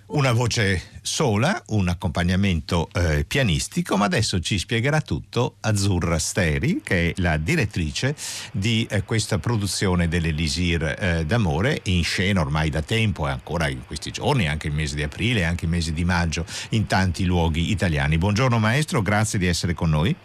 Una 0.06 0.30
voce 0.30 1.00
sola, 1.02 1.60
un 1.68 1.88
accompagnamento 1.88 2.88
eh, 2.92 3.24
pianistico, 3.24 3.96
ma 3.96 4.04
adesso 4.04 4.38
ci 4.38 4.56
spiegherà 4.56 5.00
tutto 5.00 5.56
Azzurra 5.62 6.16
Steri, 6.20 6.80
che 6.80 7.08
è 7.08 7.12
la 7.16 7.38
direttrice 7.38 8.14
di 8.52 8.86
eh, 8.88 9.02
questa 9.02 9.38
produzione 9.38 10.06
dell'Elisir 10.06 10.94
eh, 10.96 11.24
d'amore, 11.26 11.80
in 11.86 12.04
scena 12.04 12.40
ormai 12.40 12.70
da 12.70 12.82
tempo 12.82 13.26
e 13.26 13.32
ancora 13.32 13.68
in 13.68 13.84
questi 13.84 14.12
giorni, 14.12 14.46
anche 14.46 14.68
il 14.68 14.74
mese 14.74 14.94
di 14.94 15.02
aprile, 15.02 15.44
anche 15.44 15.64
il 15.64 15.72
mese 15.72 15.92
di 15.92 16.04
maggio, 16.04 16.46
in 16.68 16.86
tanti 16.86 17.24
luoghi 17.24 17.72
italiani. 17.72 18.16
Buongiorno 18.16 18.60
maestro, 18.60 19.02
grazie 19.02 19.40
di 19.40 19.48
essere 19.48 19.74
con 19.74 19.90
noi. 19.90 20.16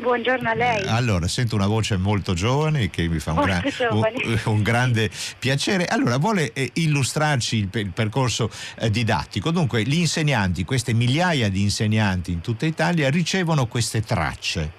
Buongiorno 0.00 0.48
a 0.48 0.54
lei. 0.54 0.86
Allora, 0.86 1.28
sento 1.28 1.56
una 1.56 1.66
voce 1.66 1.98
molto 1.98 2.32
giovane 2.32 2.88
che 2.88 3.06
mi 3.06 3.18
fa 3.18 3.32
un, 3.32 3.42
gran, 3.42 3.62
un, 4.46 4.62
grande 4.62 5.10
piacere. 5.38 5.84
Allora, 5.84 6.16
vuole 6.16 6.54
eh, 6.54 6.70
illustrarci 6.72 7.56
il, 7.58 7.68
il 7.74 7.92
percorso 7.92 8.50
eh, 8.78 8.88
didattico. 8.88 9.50
Dunque, 9.50 9.82
gli 9.82 9.98
insegnanti, 9.98 10.64
queste 10.64 10.94
migliaia 10.94 11.50
di 11.50 11.60
insegnanti 11.60 12.32
in 12.32 12.40
tutta 12.40 12.64
Italia, 12.64 13.10
ricevono 13.10 13.66
queste 13.66 14.00
tracce. 14.00 14.78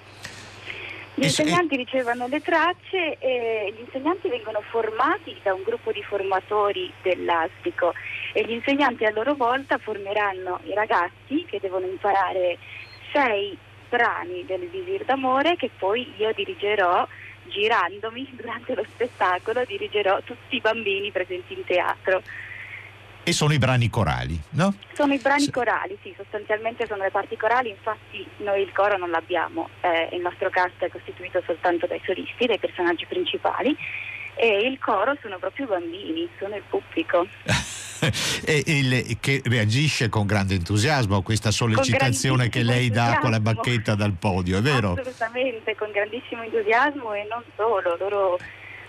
Gli 1.14 1.24
insegnanti 1.24 1.76
ricevono 1.76 2.26
le 2.26 2.40
tracce 2.40 3.18
e 3.18 3.72
gli 3.76 3.80
insegnanti 3.80 4.28
vengono 4.28 4.60
formati 4.70 5.36
da 5.42 5.54
un 5.54 5.62
gruppo 5.62 5.92
di 5.92 6.02
formatori 6.02 6.92
dell'Astico 7.00 7.92
e 8.32 8.44
gli 8.44 8.52
insegnanti 8.52 9.04
a 9.04 9.12
loro 9.12 9.34
volta 9.34 9.78
formeranno 9.78 10.58
i 10.64 10.74
ragazzi 10.74 11.44
che 11.46 11.60
devono 11.60 11.86
imparare 11.86 12.58
sei 13.12 13.56
brani 13.92 14.46
del 14.46 14.70
Visir 14.70 15.04
d'amore 15.04 15.56
che 15.56 15.70
poi 15.76 16.10
io 16.16 16.32
dirigerò 16.32 17.06
girandomi 17.44 18.26
durante 18.32 18.74
lo 18.74 18.84
spettacolo, 18.88 19.64
dirigerò 19.66 20.22
tutti 20.22 20.56
i 20.56 20.60
bambini 20.60 21.10
presenti 21.10 21.52
in 21.52 21.64
teatro. 21.64 22.22
E 23.24 23.32
sono 23.32 23.52
i 23.52 23.58
brani 23.58 23.90
corali, 23.90 24.40
no? 24.52 24.74
Sono 24.94 25.12
i 25.12 25.18
brani 25.18 25.48
corali, 25.50 25.96
sì, 26.02 26.12
sostanzialmente 26.16 26.86
sono 26.86 27.02
le 27.04 27.10
parti 27.10 27.36
corali, 27.36 27.68
infatti 27.68 28.26
noi 28.38 28.62
il 28.62 28.72
coro 28.72 28.96
non 28.96 29.10
l'abbiamo, 29.10 29.68
eh, 29.82 30.08
il 30.12 30.22
nostro 30.22 30.48
cast 30.48 30.78
è 30.78 30.88
costituito 30.88 31.42
soltanto 31.44 31.86
dai 31.86 32.00
solisti, 32.04 32.46
dai 32.46 32.58
personaggi 32.58 33.06
principali 33.06 33.76
e 34.34 34.66
il 34.66 34.78
coro 34.78 35.16
sono 35.20 35.38
proprio 35.38 35.66
bambini, 35.66 36.28
sono 36.38 36.56
il 36.56 36.62
pubblico. 36.68 37.26
il, 38.66 39.16
che 39.20 39.40
reagisce 39.44 40.08
con 40.08 40.26
grande 40.26 40.54
entusiasmo 40.54 41.16
a 41.16 41.22
questa 41.22 41.50
sollecitazione 41.50 42.48
che 42.48 42.62
lei 42.62 42.90
dà 42.90 43.18
con 43.20 43.30
la 43.30 43.40
bacchetta 43.40 43.94
dal 43.94 44.14
podio, 44.18 44.58
è 44.58 44.60
vero? 44.60 44.92
Assolutamente, 44.92 45.76
con 45.76 45.90
grandissimo 45.92 46.42
entusiasmo 46.42 47.14
e 47.14 47.26
non 47.28 47.42
solo, 47.56 47.96
loro 47.98 48.38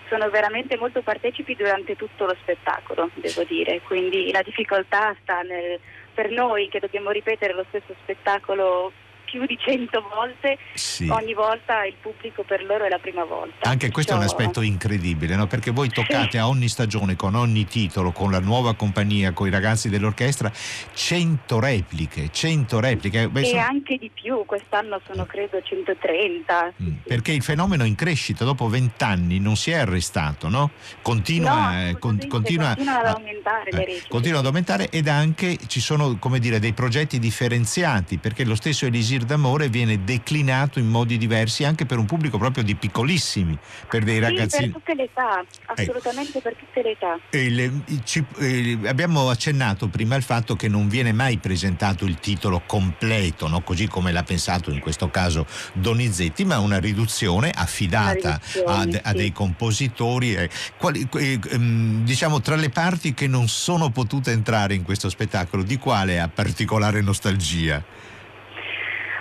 sono 0.08 0.28
veramente 0.30 0.76
molto 0.76 1.02
partecipi 1.02 1.54
durante 1.54 1.96
tutto 1.96 2.26
lo 2.26 2.36
spettacolo, 2.40 3.10
devo 3.14 3.44
dire, 3.44 3.80
quindi 3.82 4.30
la 4.32 4.42
difficoltà 4.42 5.16
sta 5.22 5.42
nel, 5.42 5.78
per 6.12 6.30
noi 6.30 6.68
che 6.68 6.78
dobbiamo 6.80 7.10
ripetere 7.10 7.54
lo 7.54 7.64
stesso 7.68 7.94
spettacolo 8.02 8.92
più 9.34 9.46
di 9.46 9.58
cento 9.58 10.00
volte, 10.14 10.58
sì. 10.74 11.08
ogni 11.08 11.34
volta 11.34 11.84
il 11.84 11.94
pubblico 12.00 12.44
per 12.44 12.64
loro 12.64 12.84
è 12.84 12.88
la 12.88 12.98
prima 12.98 13.24
volta. 13.24 13.68
Anche 13.68 13.90
questo 13.90 14.12
è 14.12 14.16
un 14.16 14.22
aspetto 14.22 14.60
incredibile, 14.60 15.34
no? 15.34 15.48
perché 15.48 15.72
voi 15.72 15.88
toccate 15.88 16.30
sì. 16.32 16.38
a 16.38 16.46
ogni 16.46 16.68
stagione, 16.68 17.16
con 17.16 17.34
ogni 17.34 17.64
titolo, 17.64 18.12
con 18.12 18.30
la 18.30 18.38
nuova 18.38 18.74
compagnia, 18.74 19.32
con 19.32 19.48
i 19.48 19.50
ragazzi 19.50 19.88
dell'orchestra, 19.88 20.52
cento 20.92 21.58
repliche, 21.58 22.28
cento 22.30 22.78
repliche. 22.78 23.28
Beh, 23.28 23.40
e 23.40 23.44
sono... 23.46 23.60
anche 23.62 23.96
di 23.96 24.08
più, 24.14 24.44
quest'anno 24.46 25.00
sono 25.04 25.26
credo 25.26 25.60
130. 25.60 26.72
Mm, 26.80 26.92
perché 27.04 27.32
il 27.32 27.42
fenomeno 27.42 27.82
è 27.82 27.86
in 27.88 27.96
crescita, 27.96 28.44
dopo 28.44 28.68
vent'anni 28.68 29.40
non 29.40 29.56
si 29.56 29.72
è 29.72 29.78
arrestato, 29.78 30.48
no? 30.48 30.70
Continua, 31.02 31.72
no, 31.72 31.88
eh, 31.88 31.98
con, 31.98 32.18
continua, 32.28 32.74
continua 32.74 33.00
ad 33.00 33.06
aumentare 33.06 33.70
eh. 33.70 34.02
Continua 34.08 34.38
ad 34.38 34.46
aumentare 34.46 34.90
ed 34.90 35.08
anche 35.08 35.58
ci 35.66 35.80
sono 35.80 36.18
come 36.20 36.38
dire, 36.38 36.60
dei 36.60 36.72
progetti 36.72 37.18
differenziati, 37.18 38.18
perché 38.18 38.44
lo 38.44 38.54
stesso 38.54 38.86
Elisir 38.86 39.23
d'amore 39.24 39.68
viene 39.68 40.04
declinato 40.04 40.78
in 40.78 40.88
modi 40.88 41.18
diversi 41.18 41.64
anche 41.64 41.86
per 41.86 41.98
un 41.98 42.06
pubblico 42.06 42.38
proprio 42.38 42.64
di 42.64 42.74
piccolissimi, 42.74 43.58
per 43.88 44.04
dei 44.04 44.16
sì, 44.16 44.20
ragazzini. 44.20 44.70
per 44.70 44.74
tutte 44.74 44.94
le 44.94 45.02
età, 45.04 45.44
assolutamente 45.66 46.38
eh. 46.38 46.40
per 46.40 46.54
tutte 46.56 46.82
le 46.82 46.90
età. 46.90 47.18
Il, 47.30 47.82
ci, 48.04 48.24
eh, 48.38 48.78
abbiamo 48.86 49.28
accennato 49.28 49.88
prima 49.88 50.14
al 50.14 50.22
fatto 50.22 50.56
che 50.56 50.68
non 50.68 50.88
viene 50.88 51.12
mai 51.12 51.38
presentato 51.38 52.04
il 52.04 52.18
titolo 52.18 52.62
completo, 52.66 53.48
no? 53.48 53.62
così 53.62 53.88
come 53.88 54.12
l'ha 54.12 54.22
pensato 54.22 54.70
in 54.70 54.80
questo 54.80 55.10
caso 55.10 55.46
Donizetti, 55.72 56.44
ma 56.44 56.58
una 56.58 56.78
riduzione 56.78 57.50
affidata 57.50 58.40
riduzione, 58.42 58.66
a, 58.66 58.82
sì. 58.82 59.00
a, 59.02 59.12
dei 59.12 59.32
compositori. 59.32 60.34
Eh, 60.34 60.50
quali, 60.78 61.06
ehm, 61.12 62.04
diciamo 62.04 62.40
tra 62.40 62.56
le 62.56 62.70
parti 62.70 63.14
che 63.14 63.26
non 63.26 63.48
sono 63.48 63.90
potute 63.90 64.30
entrare 64.30 64.74
in 64.74 64.82
questo 64.82 65.08
spettacolo, 65.08 65.62
di 65.62 65.78
quale 65.78 66.20
ha 66.20 66.28
particolare 66.28 67.00
nostalgia? 67.00 67.82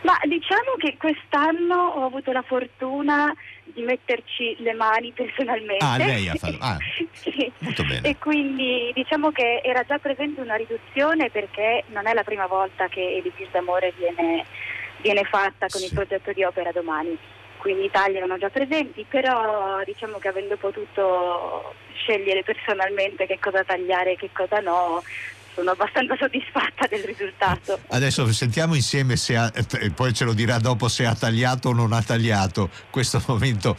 Ma 0.03 0.19
diciamo 0.23 0.75
che 0.77 0.97
quest'anno 0.97 1.75
ho 1.75 2.05
avuto 2.05 2.31
la 2.31 2.41
fortuna 2.41 3.33
di 3.63 3.83
metterci 3.83 4.55
le 4.59 4.73
mani 4.73 5.11
personalmente. 5.11 5.83
Ah, 5.83 5.97
lei 5.97 6.27
ha 6.27 6.35
fatto. 6.35 6.57
Ah, 6.59 6.77
sì. 7.11 7.51
Molto 7.59 7.83
bene. 7.83 8.07
E 8.07 8.17
quindi 8.17 8.91
diciamo 8.93 9.31
che 9.31 9.61
era 9.63 9.83
già 9.83 9.99
presente 9.99 10.41
una 10.41 10.55
riduzione 10.55 11.29
perché 11.29 11.85
non 11.87 12.05
è 12.07 12.13
la 12.13 12.23
prima 12.23 12.47
volta 12.47 12.87
che 12.87 13.01
Elisir 13.01 13.47
d'amore 13.51 13.93
viene, 13.97 14.45
viene 15.01 15.23
fatta 15.23 15.67
con 15.67 15.79
sì. 15.79 15.85
il 15.85 15.93
progetto 15.93 16.33
di 16.33 16.43
opera 16.43 16.71
domani. 16.71 17.17
Qui 17.57 17.71
in 17.71 17.81
Italia 17.81 18.17
erano 18.17 18.37
già 18.37 18.49
presenti, 18.49 19.05
però 19.07 19.81
diciamo 19.85 20.17
che 20.17 20.27
avendo 20.27 20.57
potuto 20.57 21.75
scegliere 21.93 22.43
personalmente 22.43 23.25
che 23.25 23.39
cosa 23.39 23.63
tagliare 23.63 24.11
e 24.11 24.15
che 24.17 24.29
cosa 24.33 24.59
no, 24.59 25.01
sono 25.53 25.71
abbastanza 25.71 26.15
soddisfatta 26.17 26.87
del 26.87 27.03
risultato. 27.03 27.79
Adesso 27.89 28.31
sentiamo 28.31 28.75
insieme 28.75 29.15
se 29.15 29.37
ha, 29.37 29.51
poi 29.93 30.13
ce 30.13 30.25
lo 30.25 30.33
dirà 30.33 30.59
dopo 30.59 30.87
se 30.87 31.05
ha 31.05 31.15
tagliato 31.15 31.69
o 31.69 31.73
non 31.73 31.93
ha 31.93 32.01
tagliato 32.01 32.69
questo 32.89 33.21
momento 33.27 33.75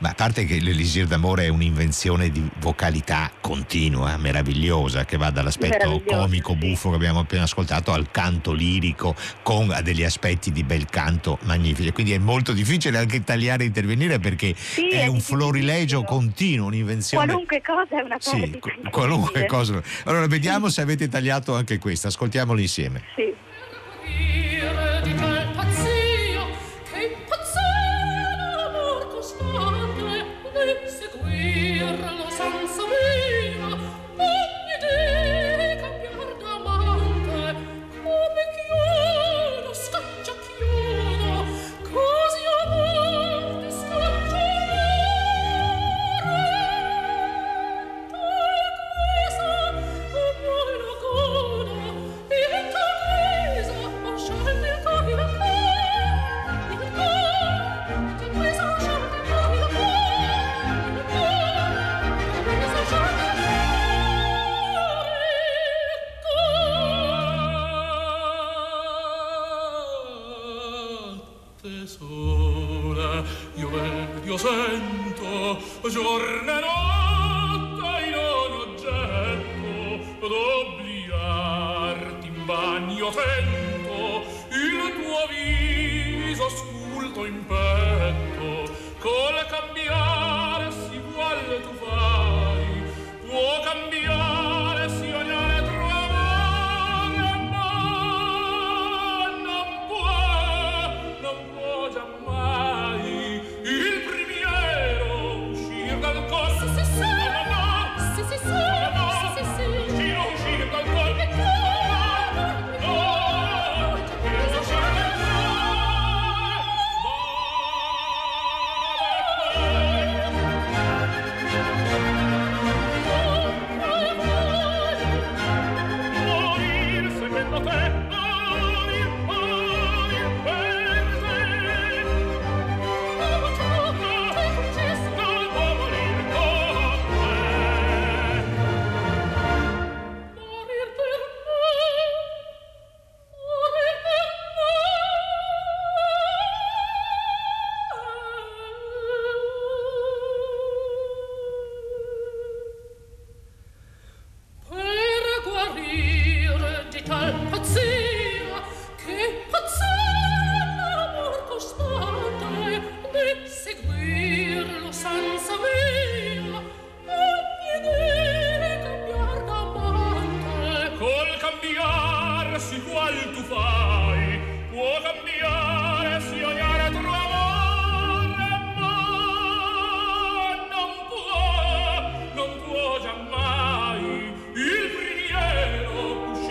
Ma 0.00 0.08
a 0.10 0.14
parte 0.14 0.46
che 0.46 0.58
l'Elisir 0.60 1.06
d'amore 1.06 1.44
è 1.44 1.48
un'invenzione 1.48 2.30
di 2.30 2.48
vocalità 2.60 3.30
continua, 3.38 4.16
meravigliosa, 4.16 5.04
che 5.04 5.18
va 5.18 5.28
dall'aspetto 5.28 6.02
comico, 6.06 6.54
buffo 6.56 6.88
che 6.88 6.96
abbiamo 6.96 7.20
appena 7.20 7.42
ascoltato 7.42 7.92
al 7.92 8.10
canto 8.10 8.52
lirico 8.52 9.14
con 9.42 9.78
degli 9.82 10.02
aspetti 10.02 10.52
di 10.52 10.64
bel 10.64 10.86
canto 10.86 11.38
magnifici. 11.42 11.92
Quindi 11.92 12.12
è 12.14 12.18
molto 12.18 12.52
difficile 12.54 12.96
anche 12.96 13.22
tagliare 13.22 13.64
e 13.64 13.66
intervenire 13.66 14.18
perché 14.18 14.54
Sì, 14.56 14.88
è, 14.88 15.02
è 15.02 15.06
un 15.06 15.20
florilegio 15.20 16.02
continuo, 16.02 16.68
un'invenzione. 16.68 17.26
Qualunque 17.26 17.60
cosa 17.60 18.00
è 18.00 18.02
una 18.02 18.16
Sì, 18.18 18.38
perdita. 18.38 18.58
qu- 18.58 18.90
qualunque 18.90 19.44
cosa. 19.44 19.82
Allora 20.04 20.26
vediamo 20.26 20.70
se 20.70 20.80
avete 20.80 21.08
tagliato 21.08 21.54
anche 21.54 21.78
questa, 21.78 22.08
ascoltiamolo 22.08 22.58
insieme. 22.58 23.02
Sì. 23.14 23.34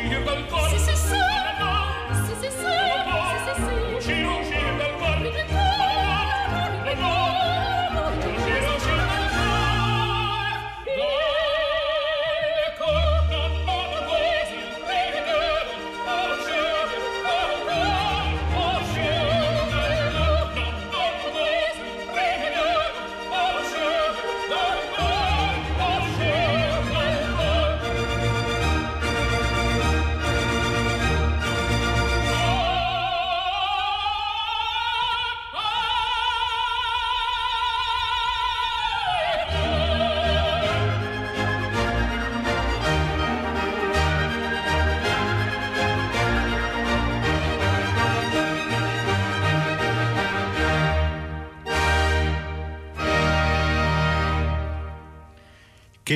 Uscir 0.04 0.24
dal 0.24 0.46
corpo. 0.48 0.68
Sì, 0.70 0.80
sì, 0.80 0.96
sì. 0.96 1.19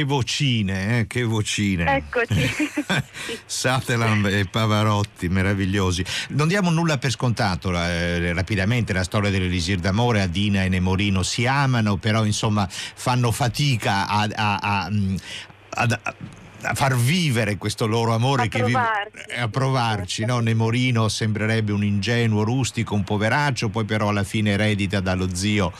Che 0.03 0.09
vocine, 0.09 0.99
eh? 0.99 1.07
che 1.07 1.23
vocine. 1.23 1.95
Eccoci. 1.95 2.51
Sutherland 3.47 4.25
e 4.25 4.45
Pavarotti, 4.51 5.29
meravigliosi. 5.29 6.03
Non 6.31 6.49
diamo 6.49 6.69
nulla 6.71 6.97
per 6.97 7.09
scontato, 7.09 7.71
eh, 7.73 8.33
rapidamente 8.33 8.91
la 8.91 9.03
storia 9.05 9.29
dell'Elisir 9.29 9.79
d'amore, 9.79 10.19
Adina 10.21 10.63
e 10.63 10.67
Nemorino 10.67 11.23
si 11.23 11.45
amano, 11.47 11.95
però 11.95 12.25
insomma 12.25 12.67
fanno 12.69 13.31
fatica 13.31 14.05
a, 14.09 14.27
a- 14.35 14.57
a- 14.57 14.89
mm, 14.91 15.15
ad- 15.69 15.99
a 16.65 16.73
far 16.75 16.95
vivere 16.97 17.57
questo 17.57 17.85
loro 17.87 18.13
amore 18.13 18.43
A 18.43 18.47
che 18.47 18.59
vive- 18.63 18.71
provarci. 18.71 19.17
eh, 19.29 19.39
a 19.39 19.47
provarci, 19.47 20.25
no? 20.25 20.39
Nemorino 20.39 21.07
sembrerebbe 21.07 21.71
un 21.71 21.83
ingenuo, 21.83 22.43
rustico, 22.43 22.93
un 22.93 23.03
poveraccio, 23.05 23.69
poi 23.69 23.85
però 23.85 24.09
alla 24.09 24.23
fine 24.23 24.51
eredita 24.51 24.99
dallo 24.99 25.33
zio 25.33 25.71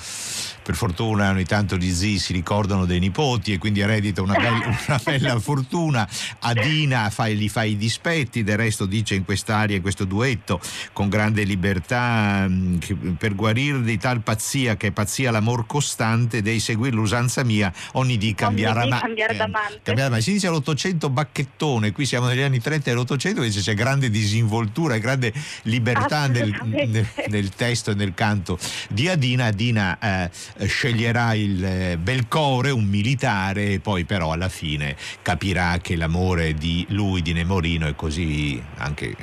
per 0.64 0.76
fortuna 0.76 1.30
ogni 1.30 1.44
tanto 1.46 1.76
gli 1.76 1.92
zii 1.92 2.18
si 2.18 2.34
ricordano 2.34 2.86
dei 2.86 3.00
nipoti 3.00 3.54
e 3.54 3.58
quindi 3.58 3.82
eredita 3.82 4.22
una 4.22 4.36
bella, 4.36 4.78
una 4.88 5.02
bella 5.04 5.40
fortuna. 5.40 6.08
Adina 6.40 7.10
fa, 7.10 7.28
gli 7.28 7.50
fa 7.50 7.64
i 7.64 7.78
dispetti, 7.78 8.44
del 8.44 8.58
resto 8.58 8.86
dice 8.86 9.16
in 9.16 9.26
quest'aria, 9.26 9.76
in 9.76 9.82
questo 9.82 10.06
duetto, 10.06 10.60
con 10.94 11.10
grande 11.10 11.44
libertà, 11.44 12.48
che 12.80 12.96
per 12.96 13.36
guarir 13.36 13.80
di 13.82 13.98
tal 13.98 14.22
pazzia, 14.22 14.78
che 14.78 14.88
è 14.88 14.92
pazzia 14.92 15.32
l'amor 15.32 15.66
costante, 15.66 16.42
devi 16.42 16.60
seguire 16.60 16.96
l'usanza 16.96 17.44
mia, 17.44 17.72
ogni 17.94 18.18
di 18.18 18.34
cambiare 18.34 18.80
Ogni 18.80 18.88
dì 18.88 18.92
ama- 18.92 19.02
cambiare 19.02 19.34
eh, 19.34 19.38
cambiare 19.38 19.94
d'amante. 19.94 20.22
Si 20.22 20.30
inizia 20.30 20.50
all'Ottocento 20.50 21.10
bacchettone, 21.10 21.92
qui 21.92 22.06
siamo 22.06 22.28
negli 22.28 22.42
anni 22.42 22.60
30 22.60 22.90
e 22.90 22.94
l'Ottocento, 22.94 23.42
invece 23.42 23.60
c'è 23.60 23.74
grande 23.74 24.10
disinvoltura 24.10 24.96
e 24.96 25.00
grande 25.00 25.34
libertà 25.64 26.28
nel, 26.28 26.58
nel- 26.64 27.08
nel 27.28 27.50
testo 27.50 27.92
e 27.92 27.96
nel 27.96 28.14
canto 28.14 28.58
di 28.90 29.10
Adina. 29.10 29.46
Adina 29.46 29.98
eh, 30.00 30.30
sceglierà 30.66 31.34
il 31.34 31.64
eh, 31.64 31.98
Belcore, 31.98 32.72
un 32.72 32.86
militare, 32.86 33.74
e 33.74 33.80
poi 33.80 34.06
però 34.06 34.32
alla 34.32 34.50
fine 34.50 34.96
capirà 35.22 35.78
che 35.80 35.96
l'amore 35.96 36.54
di 36.54 36.86
lui, 36.90 37.22
di 37.22 37.34
Nemorino, 37.34 37.88
è 37.88 37.96
così 37.96 38.62
anche 38.78 39.16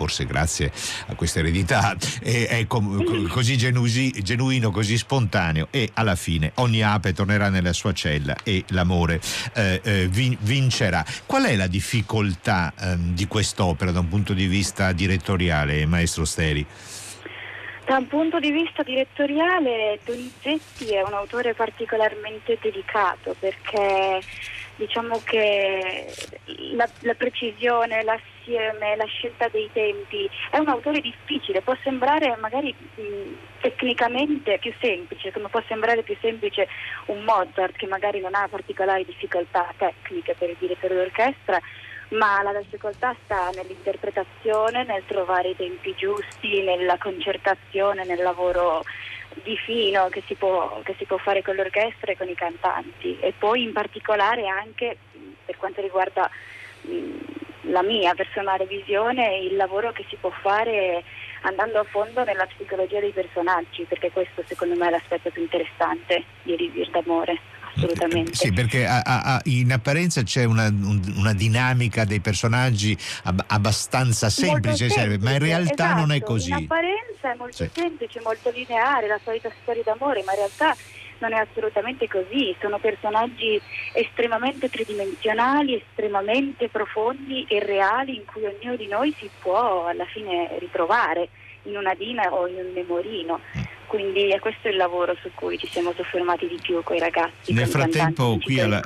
forse 0.00 0.24
grazie 0.24 0.72
a 1.08 1.14
questa 1.14 1.40
eredità, 1.40 1.94
è, 2.22 2.46
è 2.48 2.66
com- 2.66 3.28
così 3.28 3.58
genusi, 3.58 4.10
genuino, 4.22 4.70
così 4.70 4.96
spontaneo 4.96 5.68
e 5.70 5.90
alla 5.92 6.16
fine 6.16 6.52
ogni 6.54 6.82
ape 6.82 7.12
tornerà 7.12 7.50
nella 7.50 7.74
sua 7.74 7.92
cella 7.92 8.34
e 8.42 8.64
l'amore 8.68 9.20
eh, 9.52 9.78
eh, 9.84 10.08
vin- 10.08 10.38
vincerà. 10.40 11.04
Qual 11.26 11.44
è 11.44 11.54
la 11.54 11.66
difficoltà 11.66 12.72
eh, 12.78 12.96
di 13.12 13.26
quest'opera 13.26 13.90
da 13.90 14.00
un 14.00 14.08
punto 14.08 14.32
di 14.32 14.46
vista 14.46 14.92
direttoriale, 14.92 15.84
maestro 15.84 16.24
Steri? 16.24 16.66
Da 17.90 17.96
un 17.96 18.06
punto 18.06 18.38
di 18.38 18.52
vista 18.52 18.84
direttoriale 18.84 19.98
Donizetti 20.04 20.94
è 20.94 21.02
un 21.02 21.12
autore 21.12 21.54
particolarmente 21.54 22.56
delicato 22.62 23.34
perché 23.36 24.20
diciamo 24.76 25.20
che 25.24 26.06
la, 26.74 26.88
la 27.00 27.14
precisione, 27.14 28.04
l'assieme, 28.04 28.94
la 28.94 29.06
scelta 29.06 29.48
dei 29.48 29.68
tempi 29.72 30.30
è 30.52 30.58
un 30.58 30.68
autore 30.68 31.00
difficile, 31.00 31.62
può 31.62 31.76
sembrare 31.82 32.36
magari 32.38 32.72
mh, 32.72 33.02
tecnicamente 33.60 34.58
più 34.60 34.72
semplice, 34.80 35.32
come 35.32 35.48
può 35.48 35.60
sembrare 35.66 36.04
più 36.04 36.16
semplice 36.20 36.68
un 37.06 37.24
Mozart 37.24 37.74
che 37.74 37.88
magari 37.88 38.20
non 38.20 38.36
ha 38.36 38.46
particolari 38.48 39.04
difficoltà 39.04 39.74
tecniche 39.76 40.36
per 40.38 40.50
il 40.50 40.56
direttore 40.60 40.94
d'orchestra 40.94 41.60
ma 42.10 42.42
la 42.42 42.52
difficoltà 42.52 43.14
sta 43.24 43.50
nell'interpretazione, 43.54 44.84
nel 44.84 45.04
trovare 45.06 45.50
i 45.50 45.56
tempi 45.56 45.94
giusti, 45.96 46.62
nella 46.62 46.98
concertazione, 46.98 48.04
nel 48.04 48.22
lavoro 48.22 48.84
di 49.42 49.56
fino 49.56 50.08
che 50.08 50.22
si, 50.26 50.34
può, 50.34 50.80
che 50.82 50.94
si 50.98 51.04
può 51.04 51.18
fare 51.18 51.42
con 51.42 51.54
l'orchestra 51.54 52.12
e 52.12 52.16
con 52.16 52.28
i 52.28 52.34
cantanti. 52.34 53.18
E 53.20 53.32
poi 53.36 53.62
in 53.62 53.72
particolare 53.72 54.46
anche 54.48 54.96
per 55.44 55.56
quanto 55.56 55.80
riguarda 55.80 56.28
la 57.62 57.82
mia 57.82 58.14
personale 58.14 58.66
visione 58.66 59.38
il 59.38 59.54
lavoro 59.54 59.92
che 59.92 60.04
si 60.08 60.16
può 60.16 60.30
fare 60.30 61.04
andando 61.42 61.78
a 61.78 61.84
fondo 61.84 62.24
nella 62.24 62.46
psicologia 62.46 63.00
dei 63.00 63.12
personaggi 63.12 63.84
perché 63.84 64.10
questo 64.10 64.42
secondo 64.46 64.74
me 64.76 64.88
è 64.88 64.90
l'aspetto 64.90 65.30
più 65.30 65.42
interessante 65.42 66.24
di 66.42 66.54
Elisir 66.54 66.90
d'amore 66.90 67.38
assolutamente. 67.74 68.34
Sì, 68.34 68.52
perché 68.52 68.86
a, 68.86 69.02
a, 69.04 69.40
in 69.44 69.72
apparenza 69.72 70.22
c'è 70.22 70.44
una, 70.44 70.66
un, 70.68 71.00
una, 71.16 71.32
dinamica 71.32 72.04
dei 72.04 72.20
personaggi 72.20 72.96
ab- 73.24 73.44
abbastanza 73.46 74.30
semplice, 74.30 74.88
semplice, 74.88 75.18
ma 75.24 75.32
in 75.32 75.38
realtà 75.38 75.84
esatto. 75.84 76.00
non 76.00 76.12
è 76.12 76.20
così. 76.20 76.50
In 76.50 76.56
apparenza 76.56 77.32
è 77.32 77.36
molto 77.36 77.56
sì. 77.56 77.70
semplice, 77.72 78.20
molto 78.22 78.50
lineare, 78.50 79.06
la 79.06 79.20
solita 79.22 79.50
storia 79.62 79.82
d'amore, 79.84 80.22
ma 80.24 80.32
in 80.32 80.38
realtà 80.38 80.76
non 81.20 81.32
è 81.32 81.36
assolutamente 81.36 82.08
così, 82.08 82.54
sono 82.60 82.78
personaggi 82.78 83.60
estremamente 83.92 84.68
tridimensionali, 84.68 85.74
estremamente 85.74 86.68
profondi 86.68 87.44
e 87.48 87.60
reali 87.60 88.16
in 88.16 88.24
cui 88.24 88.44
ognuno 88.44 88.76
di 88.76 88.86
noi 88.86 89.14
si 89.18 89.30
può 89.38 89.86
alla 89.86 90.06
fine 90.06 90.56
ritrovare 90.58 91.28
in 91.64 91.76
una 91.76 91.94
Dina 91.94 92.32
o 92.32 92.46
in 92.46 92.56
un 92.56 92.72
Nemorino. 92.72 93.40
Quindi 93.90 94.28
è 94.28 94.38
questo 94.38 94.68
il 94.68 94.76
lavoro 94.76 95.16
su 95.20 95.32
cui 95.34 95.58
ci 95.58 95.66
siamo 95.66 95.92
soffermati 95.96 96.46
di 96.46 96.56
più 96.62 96.80
con 96.84 96.94
i 96.94 97.00
ragazzi. 97.00 97.52
Nel 97.52 97.66
frattempo 97.66 98.38
qui 98.40 98.60
alla, 98.60 98.80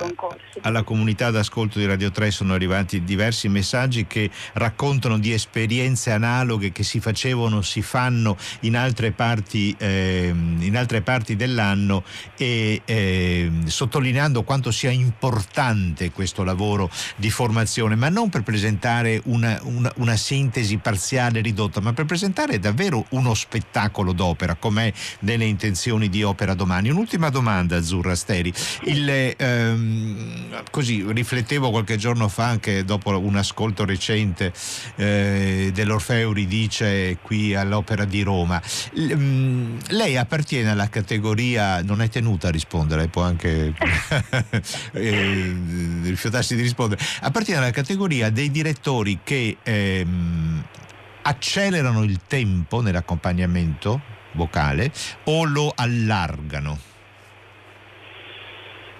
alla, 0.63 0.83
comunità 0.83 1.31
d'ascolto 1.31 1.79
di 1.79 1.85
Radio 1.85 2.11
3 2.11 2.31
sono 2.31 2.55
arrivati 2.55 3.05
diversi 3.05 3.51
messaggi 3.51 4.07
che 4.07 4.31
raccontano 4.55 5.19
di 5.19 5.31
esperienze 5.35 6.11
analoghe 6.11 6.73
che 6.73 6.85
si 6.85 7.01
facevano, 7.01 7.61
si 7.61 7.83
fanno 7.83 8.39
in 8.61 8.79
altre 8.79 9.13
parti, 9.13 9.77
eh, 9.79 10.33
in 10.33 10.75
altre 10.75 11.03
parti 11.03 11.37
dell'anno 11.37 12.03
e 12.39 12.81
eh, 12.87 13.51
sottolineando 13.67 14.43
quanto 14.43 14.71
sia 14.71 14.91
importante 14.91 16.13
questo 16.13 16.45
lavoro 16.45 16.89
di 17.17 17.29
formazione, 17.29 17.95
ma 17.95 18.09
non 18.09 18.31
per 18.31 18.43
presentare 18.43 19.21
una, 19.25 19.61
una, 19.65 19.93
una 19.97 20.17
sintesi 20.17 20.79
parziale 20.79 21.43
ridotta, 21.43 21.83
ma 21.83 21.93
per 21.93 22.07
presentare 22.07 22.59
davvero 22.59 23.05
uno 23.11 23.35
spettacolo 23.35 24.13
d'opera, 24.13 24.55
com'è 24.55 24.93
delle 25.19 25.45
intenzioni 25.45 26.09
di 26.09 26.23
Opera 26.23 26.55
Domani. 26.55 26.91
Un'ultima 26.91 27.29
domanda, 27.29 27.77
Azzurra 27.77 28.15
Steri. 28.15 28.53
Il, 28.85 29.35
ehm, 29.37 30.63
così 30.71 31.05
riflettevo 31.07 31.71
qualche 31.71 31.97
giorno 31.97 32.29
fa, 32.29 32.47
anche 32.47 32.85
dopo 32.85 33.19
un 33.19 33.37
ascolto 33.37 33.85
recente 33.85 34.53
eh, 34.97 35.71
dell'Orfeo 35.73 36.33
Ridice 36.33 37.19
qui 37.23 37.55
all'Opera 37.55 38.05
di 38.05 38.23
Roma. 38.23 38.61
L- 38.93 39.13
mh, 39.13 39.79
lei 39.89 40.17
appartiene 40.17 40.71
alla 40.71 40.89
categoria, 40.89 41.83
non 41.83 42.01
è 42.01 42.09
tenuta 42.09 42.49
a 42.49 42.51
rispondere, 42.51 43.09
può 43.09 43.23
anche 43.23 43.73
eh, 44.93 45.57
rifiutarsi 46.03 46.57
di 46.57 46.63
rispondere, 46.63 47.03
appartiene 47.21 47.61
alla 47.61 47.71
categoria 47.71 48.31
dei 48.31 48.51
direttori 48.51 49.21
che 49.23 49.59
ehm, 49.63 50.65
accelerano 51.23 52.03
il 52.03 52.21
tempo 52.27 52.81
nell'accompagnamento 52.81 54.13
vocale 54.35 54.93
o 55.25 55.45
lo 55.45 55.73
allargano? 55.75 56.79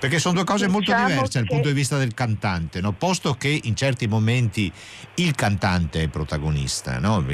Perché 0.05 0.19
sono 0.19 0.35
due 0.35 0.45
cose 0.45 0.69
molto 0.69 0.91
diciamo 0.91 1.09
diverse 1.09 1.39
dal 1.39 1.49
che... 1.49 1.55
punto 1.55 1.69
di 1.69 1.75
vista 1.75 1.97
del 1.97 2.13
cantante, 2.13 2.83
no? 2.83 2.93
posto 2.93 3.33
che 3.35 3.59
in 3.63 3.75
certi 3.75 4.07
momenti 4.07 4.71
il 5.15 5.35
cantante 5.35 6.03
è 6.03 6.09
protagonista, 6.09 6.99
no? 6.99 7.25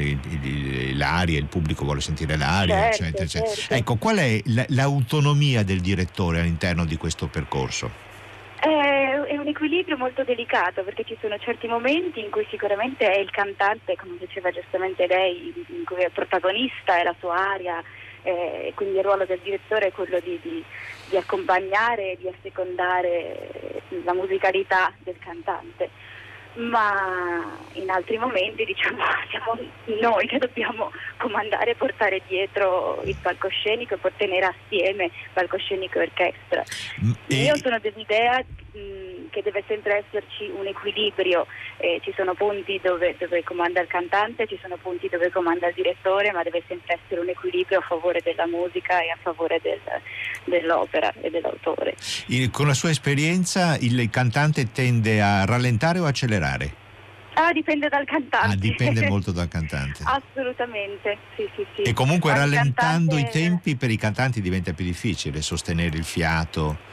l'aria, 0.93 1.37
il 1.37 1.47
pubblico 1.47 1.83
vuole 1.83 1.99
sentire 1.99 2.37
l'aria, 2.37 2.91
certo, 2.91 3.03
eccetera, 3.03 3.23
eccetera. 3.25 3.53
Certo. 3.53 3.73
Ecco, 3.73 3.95
qual 3.97 4.17
è 4.19 4.41
l'autonomia 4.67 5.63
del 5.63 5.81
direttore 5.81 6.39
all'interno 6.39 6.85
di 6.85 6.95
questo 6.95 7.27
percorso? 7.27 7.91
È 8.57 9.00
un 9.41 9.47
equilibrio 9.47 9.97
molto 9.97 10.23
delicato 10.23 10.83
perché 10.83 11.03
ci 11.03 11.17
sono 11.19 11.37
certi 11.37 11.67
momenti 11.67 12.19
in 12.19 12.29
cui 12.29 12.45
sicuramente 12.49 13.11
è 13.11 13.19
il 13.19 13.31
cantante, 13.31 13.95
come 13.95 14.17
diceva 14.17 14.51
giustamente 14.51 15.07
lei, 15.07 15.53
in 15.67 15.83
cui 15.83 16.01
è 16.03 16.09
protagonista, 16.09 16.97
è 16.97 17.03
la 17.03 17.15
sua 17.19 17.35
aria, 17.35 17.83
eh, 18.23 18.71
quindi 18.75 18.97
il 18.97 19.03
ruolo 19.03 19.25
del 19.25 19.39
direttore 19.43 19.87
è 19.87 19.91
quello 19.91 20.19
di, 20.19 20.39
di, 20.41 20.63
di 21.09 21.17
accompagnare 21.17 22.11
e 22.11 22.17
di 22.19 22.27
assecondare 22.27 23.81
la 24.03 24.13
musicalità 24.13 24.93
del 24.99 25.17
cantante 25.19 25.89
ma 26.53 27.57
in 27.73 27.89
altri 27.89 28.17
momenti 28.17 28.65
diciamo 28.65 28.97
siamo 29.29 29.57
noi 30.01 30.27
che 30.27 30.37
dobbiamo 30.37 30.91
comandare 31.17 31.71
e 31.71 31.75
portare 31.75 32.21
dietro 32.27 33.01
il 33.05 33.15
palcoscenico 33.21 33.93
e 33.93 33.97
poi 33.97 34.11
tenere 34.17 34.47
assieme 34.47 35.11
palcoscenico 35.33 35.99
e 35.99 36.01
orchestra. 36.01 36.63
Mm, 37.03 37.11
e... 37.27 37.35
Io 37.35 37.55
sono 37.55 37.79
dell'idea 37.79 38.43
mh, 38.71 39.29
che 39.29 39.41
deve 39.43 39.63
sempre 39.67 40.03
esserci 40.05 40.49
un 40.49 40.65
equilibrio, 40.65 41.45
eh, 41.77 41.99
ci 42.03 42.13
sono 42.15 42.33
punti 42.33 42.79
dove, 42.83 43.15
dove, 43.19 43.43
comanda 43.43 43.81
il 43.81 43.87
cantante, 43.87 44.47
ci 44.47 44.57
sono 44.61 44.77
punti 44.77 45.07
dove 45.09 45.31
comanda 45.31 45.67
il 45.67 45.73
direttore, 45.73 46.31
ma 46.31 46.43
deve 46.43 46.63
sempre 46.67 46.99
essere 47.01 47.21
un 47.21 47.29
equilibrio 47.29 47.79
a 47.79 47.81
favore 47.81 48.21
della 48.23 48.47
musica 48.47 49.01
e 49.01 49.09
a 49.09 49.17
favore 49.21 49.59
del, 49.61 49.79
dell'opera 50.45 51.13
e 51.21 51.29
dell'autore. 51.29 51.95
Il, 52.27 52.49
con 52.49 52.67
la 52.67 52.73
sua 52.73 52.89
esperienza 52.89 53.77
il 53.79 54.09
cantante 54.09 54.71
tende 54.71 55.21
a 55.21 55.45
rallentare 55.45 55.99
o 55.99 56.05
accelerare? 56.05 56.29
accelerare? 56.31 56.79
Ah, 57.33 57.51
dipende 57.53 57.87
dal 57.87 58.05
cantante. 58.05 58.53
Ah, 58.53 58.55
dipende 58.55 59.07
molto 59.07 59.31
dal 59.31 59.47
cantante. 59.49 60.03
Assolutamente, 60.03 61.17
sì, 61.35 61.49
sì, 61.55 61.65
sì. 61.75 61.81
E 61.83 61.93
comunque 61.93 62.31
Ma 62.31 62.39
rallentando 62.39 63.15
cantante... 63.15 63.37
i 63.37 63.41
tempi 63.41 63.75
per 63.75 63.89
i 63.89 63.97
cantanti 63.97 64.41
diventa 64.41 64.73
più 64.73 64.85
difficile 64.85 65.41
sostenere 65.41 65.97
il 65.97 66.03
fiato. 66.03 66.89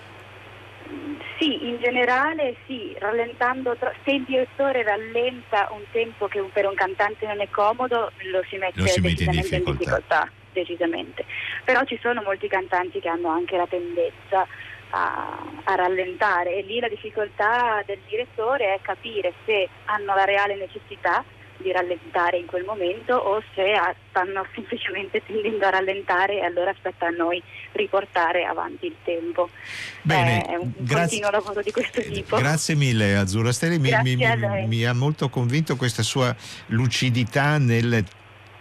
Sì, 1.38 1.68
in 1.68 1.78
generale 1.78 2.56
sì, 2.66 2.94
rallentando, 2.98 3.76
se 3.78 4.10
il 4.10 4.24
direttore 4.24 4.82
rallenta 4.82 5.68
un 5.70 5.82
tempo 5.92 6.26
che 6.26 6.42
per 6.52 6.66
un 6.66 6.74
cantante 6.74 7.26
non 7.26 7.40
è 7.40 7.48
comodo, 7.48 8.10
lo 8.32 8.42
si 8.48 8.56
mette, 8.56 8.80
lo 8.80 8.86
si 8.88 9.00
mette 9.00 9.22
in, 9.22 9.30
difficoltà. 9.30 9.70
in 9.70 9.76
difficoltà, 9.76 10.32
decisamente. 10.52 11.24
Però 11.64 11.84
ci 11.84 11.96
sono 12.02 12.22
molti 12.22 12.48
cantanti 12.48 12.98
che 12.98 13.08
hanno 13.08 13.28
anche 13.28 13.56
la 13.56 13.68
tendenza 13.68 14.46
a, 14.90 15.38
a, 15.62 15.74
rallentare 15.76 16.56
e 16.56 16.62
lì 16.62 16.80
la 16.80 16.88
difficoltà 16.88 17.84
del 17.86 18.00
direttore 18.08 18.74
è 18.74 18.80
capire 18.82 19.32
se 19.44 19.68
hanno 19.84 20.14
la 20.14 20.24
reale 20.24 20.56
necessità 20.56 21.24
di 21.58 21.72
rallentare 21.72 22.38
in 22.38 22.46
quel 22.46 22.64
momento 22.64 23.14
o 23.14 23.42
se 23.54 23.74
stanno 24.10 24.46
semplicemente 24.54 25.22
tendendo 25.24 25.66
a 25.66 25.70
rallentare 25.70 26.38
e 26.40 26.44
allora 26.44 26.70
aspetta 26.70 27.06
a 27.06 27.10
noi 27.10 27.42
riportare 27.72 28.44
avanti 28.44 28.86
il 28.86 28.96
tempo. 29.04 29.50
Bene, 30.02 30.42
è 30.42 30.56
un 30.56 30.72
grazie, 30.76 31.20
continuo 31.20 31.30
lavoro 31.30 31.62
di 31.62 31.70
questo 31.70 32.00
tipo. 32.02 32.36
Grazie 32.36 32.74
mille 32.74 33.16
Azzurra 33.16 33.52
Steli, 33.52 33.78
mi, 33.78 33.90
mi, 34.02 34.16
mi, 34.16 34.66
mi 34.66 34.84
ha 34.84 34.92
molto 34.92 35.28
convinto 35.28 35.76
questa 35.76 36.02
sua 36.02 36.34
lucidità 36.66 37.58
nel 37.58 38.04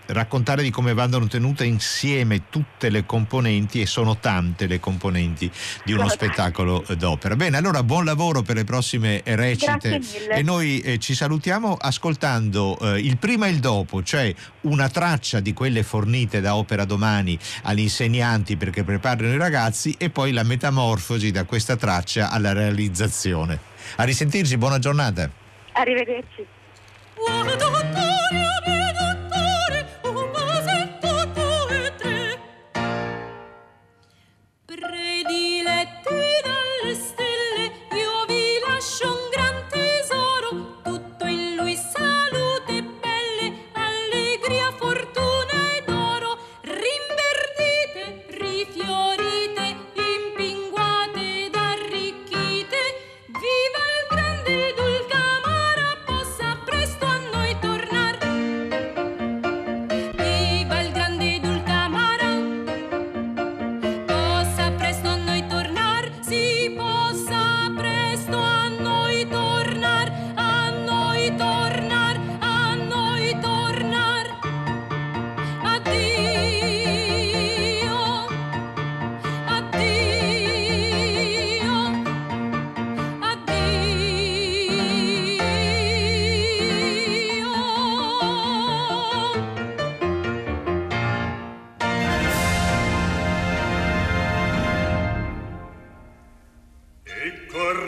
raccontare 0.07 0.63
di 0.63 0.69
come 0.69 0.93
vanno 0.93 1.25
tenute 1.27 1.65
insieme 1.65 2.49
tutte 2.49 2.89
le 2.89 3.05
componenti 3.05 3.81
e 3.81 3.85
sono 3.85 4.17
tante 4.17 4.67
le 4.67 4.79
componenti 4.79 5.49
di 5.83 5.93
uno 5.93 6.07
spettacolo 6.07 6.85
d'opera. 6.97 7.35
Bene, 7.35 7.57
allora 7.57 7.83
buon 7.83 8.05
lavoro 8.05 8.41
per 8.41 8.55
le 8.55 8.63
prossime 8.63 9.21
recite 9.25 9.99
e 10.29 10.41
noi 10.43 10.79
eh, 10.79 10.97
ci 10.99 11.15
salutiamo 11.15 11.77
ascoltando 11.79 12.77
eh, 12.79 12.99
il 12.99 13.17
prima 13.17 13.47
e 13.47 13.51
il 13.51 13.59
dopo, 13.59 14.03
cioè 14.03 14.33
una 14.61 14.89
traccia 14.89 15.39
di 15.39 15.53
quelle 15.53 15.83
fornite 15.83 16.41
da 16.41 16.55
Opera 16.55 16.85
Domani 16.85 17.37
agli 17.63 17.79
insegnanti 17.79 18.57
perché 18.57 18.83
preparino 18.83 19.33
i 19.33 19.37
ragazzi 19.37 19.95
e 19.97 20.09
poi 20.09 20.31
la 20.31 20.43
metamorfosi 20.43 21.31
da 21.31 21.45
questa 21.45 21.75
traccia 21.75 22.29
alla 22.29 22.53
realizzazione. 22.53 23.59
A 23.97 24.03
risentirci, 24.03 24.57
buona 24.57 24.79
giornata. 24.79 25.29
Arrivederci. 25.73 26.45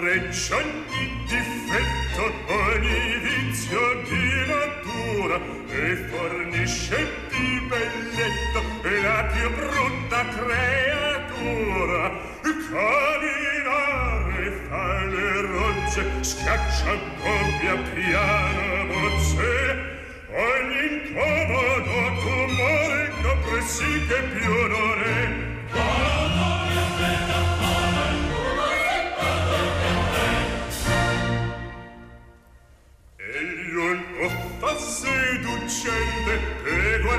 freccia, 0.10 0.56
ogni 0.56 1.06
difetto, 1.28 2.24
ogni 2.48 3.20
vizio 3.20 4.02
di 4.08 4.26
natura 4.48 5.38
e 5.70 5.96
fornisce 6.10 6.98
di 7.30 7.48
belletto 7.68 8.60
la 9.04 9.24
più 9.32 9.50
brutta 9.54 10.20
creatura. 10.30 12.02
Camminare 12.72 14.46
fa 14.68 15.06
le 15.06 15.42
rocce, 15.42 16.02
schiaccia 16.22 16.94
doppia 17.18 17.76
piana 17.94 18.84
bozze, 18.86 19.52
ogni 20.32 20.82
incomodo 21.08 21.94
tumore, 22.22 23.02
capre 23.22 23.62
sì 23.62 23.92
che 24.08 24.20
più 24.34 24.54
non 24.68 25.02
è. 25.04 25.39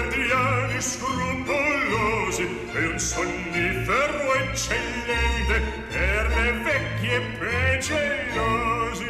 guardiani 0.01 0.81
scrupolosi 0.81 2.49
e 2.73 2.87
un 2.87 2.99
sonnifero 2.99 4.35
eccellente 4.35 5.61
per 5.91 6.29
le 6.37 6.53
vecchie 6.65 7.21
precelosi 7.39 9.05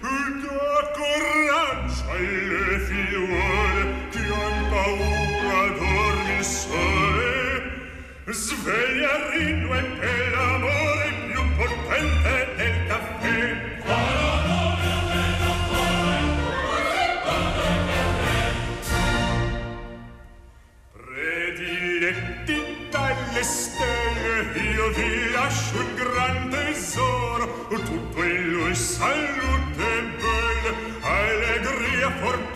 da 0.00 0.90
coraggio 0.94 2.10
alle 2.10 2.78
figliuole 2.78 3.82
che 4.10 4.18
han 4.18 4.58
paura 4.70 5.62
dormi 5.78 6.42
sole. 6.42 7.24
Svegliarino 8.28 9.74
e 9.74 9.82
per 9.98 10.30
l'amore 10.32 11.08
più 11.32 11.42
potente 11.56 12.35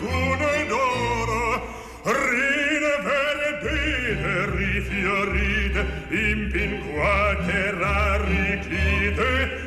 fortune 0.01 0.67
d'oro 0.67 1.61
rine 2.03 2.95
rifiorite 4.55 5.85
impinquate 6.09 7.71
rarichite 7.79 9.60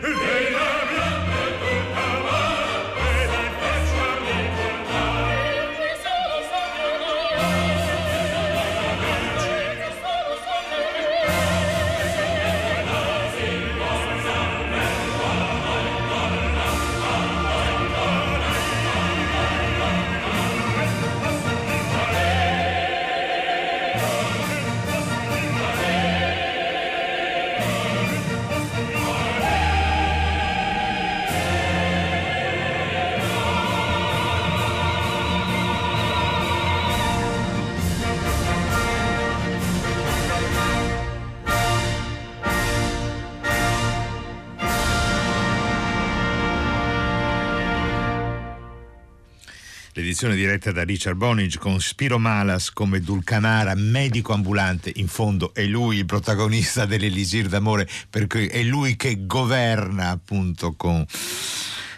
L'edizione 50.15 50.41
diretta 50.41 50.71
da 50.71 50.85
Richard 50.85 51.17
Bonage 51.17 51.59
con 51.59 51.81
Spiro 51.81 52.21
Malas 52.21 52.71
come 52.71 53.01
Dulcanara, 53.01 53.75
medico 53.75 54.33
ambulante. 54.33 54.93
In 54.95 55.09
fondo 55.09 55.53
è 55.53 55.65
lui 55.65 55.97
il 55.97 56.07
protagonista 56.07 56.87
dell'Elisir 56.87 57.49
d'amore, 57.49 57.89
perché 58.09 58.47
è 58.47 58.63
lui 58.63 58.95
che 58.95 59.27
governa 59.27 60.11
appunto 60.11 60.75
con 60.75 61.05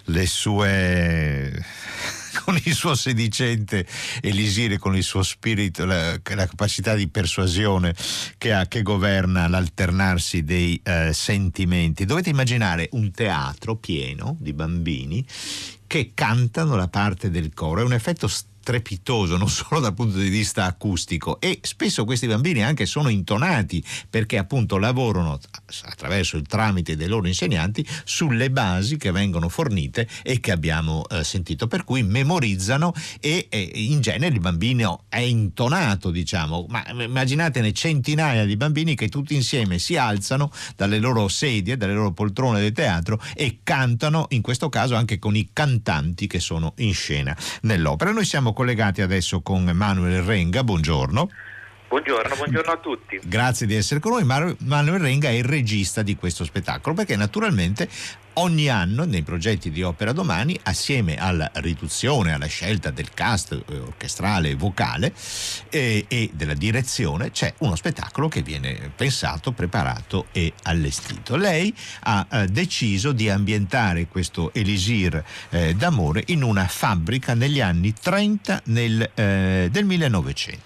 le 0.04 0.26
sue 0.26 1.62
con 2.46 2.56
il 2.62 2.74
suo 2.74 2.94
sedicente 2.94 3.84
elisire, 4.20 4.78
con 4.78 4.94
il 4.94 5.02
suo 5.02 5.24
spirito, 5.24 5.84
la, 5.84 6.12
la 6.12 6.46
capacità 6.46 6.94
di 6.94 7.08
persuasione 7.08 7.92
che 8.38 8.52
ha, 8.52 8.66
che 8.66 8.82
governa 8.82 9.48
l'alternarsi 9.48 10.44
dei 10.44 10.80
eh, 10.84 11.12
sentimenti. 11.12 12.04
Dovete 12.04 12.30
immaginare 12.30 12.88
un 12.92 13.10
teatro 13.10 13.74
pieno 13.74 14.36
di 14.38 14.52
bambini 14.52 15.26
che 15.88 16.12
cantano 16.14 16.76
la 16.76 16.86
parte 16.86 17.30
del 17.30 17.52
coro. 17.52 17.80
È 17.80 17.84
un 17.84 17.94
effetto 17.94 18.28
strepitoso, 18.66 19.36
non 19.36 19.48
solo 19.48 19.78
dal 19.78 19.94
punto 19.94 20.18
di 20.18 20.28
vista 20.28 20.64
acustico. 20.64 21.40
E 21.40 21.60
spesso 21.62 22.04
questi 22.04 22.26
bambini 22.26 22.64
anche 22.64 22.84
sono 22.84 23.08
intonati 23.08 23.82
perché 24.10 24.38
appunto 24.38 24.76
lavorano 24.76 25.38
attraverso 25.84 26.36
il 26.36 26.46
tramite 26.48 26.96
dei 26.96 27.06
loro 27.06 27.28
insegnanti 27.28 27.86
sulle 28.02 28.50
basi 28.50 28.96
che 28.96 29.12
vengono 29.12 29.48
fornite 29.48 30.08
e 30.24 30.40
che 30.40 30.50
abbiamo 30.50 31.06
eh, 31.08 31.22
sentito, 31.22 31.68
per 31.68 31.84
cui 31.84 32.02
memorizzano 32.02 32.92
e, 33.20 33.46
e, 33.48 33.70
in 33.74 34.00
genere 34.00 34.34
il 34.34 34.40
bambino 34.40 35.04
è 35.08 35.20
intonato, 35.20 36.10
diciamo, 36.10 36.66
ma 36.68 36.84
immaginatene 36.88 37.72
centinaia 37.72 38.44
di 38.44 38.56
bambini 38.56 38.96
che 38.96 39.08
tutti 39.08 39.36
insieme 39.36 39.78
si 39.78 39.96
alzano 39.96 40.50
dalle 40.74 40.98
loro 40.98 41.28
sedie, 41.28 41.76
dalle 41.76 41.94
loro 41.94 42.10
poltrone 42.10 42.60
del 42.60 42.72
teatro 42.72 43.22
e 43.34 43.58
cantano, 43.62 44.26
in 44.30 44.42
questo 44.42 44.68
caso 44.68 44.96
anche 44.96 45.20
con 45.20 45.36
i 45.36 45.50
cantanti 45.52 46.26
che 46.26 46.40
sono 46.40 46.72
in 46.78 46.94
scena 46.94 47.36
nell'opera. 47.62 48.10
Noi 48.10 48.24
siamo 48.24 48.54
collegati 48.56 49.02
adesso 49.02 49.42
con 49.42 49.64
Manuel 49.64 50.22
Renga, 50.22 50.64
buongiorno. 50.64 51.28
Buongiorno, 51.96 52.36
buongiorno, 52.36 52.72
a 52.72 52.76
tutti. 52.76 53.18
Grazie 53.24 53.66
di 53.66 53.74
essere 53.74 54.00
con 54.00 54.12
noi. 54.12 54.24
Manuel 54.24 55.00
Renga 55.00 55.30
è 55.30 55.32
il 55.32 55.44
regista 55.44 56.02
di 56.02 56.14
questo 56.14 56.44
spettacolo 56.44 56.94
perché 56.94 57.16
naturalmente 57.16 57.88
ogni 58.34 58.68
anno 58.68 59.04
nei 59.04 59.22
progetti 59.22 59.70
di 59.70 59.82
Opera 59.82 60.12
Domani, 60.12 60.60
assieme 60.64 61.16
alla 61.16 61.50
riduzione, 61.54 62.34
alla 62.34 62.48
scelta 62.48 62.90
del 62.90 63.14
cast 63.14 63.52
eh, 63.52 63.78
orchestrale 63.78 64.54
vocale 64.56 65.14
e, 65.70 66.04
e 66.06 66.30
della 66.34 66.52
direzione, 66.52 67.30
c'è 67.30 67.54
uno 67.60 67.76
spettacolo 67.76 68.28
che 68.28 68.42
viene 68.42 68.92
pensato, 68.94 69.52
preparato 69.52 70.26
e 70.32 70.52
allestito. 70.64 71.36
Lei 71.36 71.74
ha 72.00 72.26
eh, 72.30 72.46
deciso 72.48 73.12
di 73.12 73.30
ambientare 73.30 74.06
questo 74.06 74.52
elisir 74.52 75.24
eh, 75.48 75.74
d'amore 75.74 76.24
in 76.26 76.42
una 76.42 76.66
fabbrica 76.66 77.32
negli 77.32 77.62
anni 77.62 77.94
30 77.94 78.60
nel, 78.64 79.10
eh, 79.14 79.68
del 79.70 79.84
1900. 79.86 80.65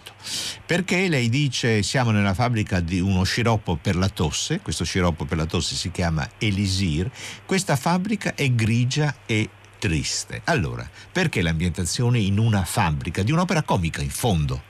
Perché 0.64 1.09
lei 1.09 1.28
dice 1.28 1.83
siamo 1.83 2.11
nella 2.11 2.35
fabbrica 2.35 2.80
di 2.80 3.00
uno 3.00 3.22
sciroppo 3.24 3.76
per 3.76 3.96
la 3.96 4.09
tosse, 4.09 4.61
questo 4.61 4.85
sciroppo 4.85 5.24
per 5.24 5.37
la 5.37 5.46
tosse 5.46 5.74
si 5.74 5.90
chiama 5.90 6.28
Elisir, 6.38 7.11
questa 7.44 7.76
fabbrica 7.76 8.35
è 8.35 8.50
grigia 8.50 9.14
e 9.26 9.48
triste. 9.78 10.42
Allora, 10.44 10.88
perché 11.11 11.42
l'ambientazione 11.42 12.18
in 12.18 12.38
una 12.38 12.64
fabbrica 12.64 13.22
di 13.22 13.33
un'opera 13.33 13.62
comica 13.62 14.00
in 14.02 14.11
fondo? 14.11 14.69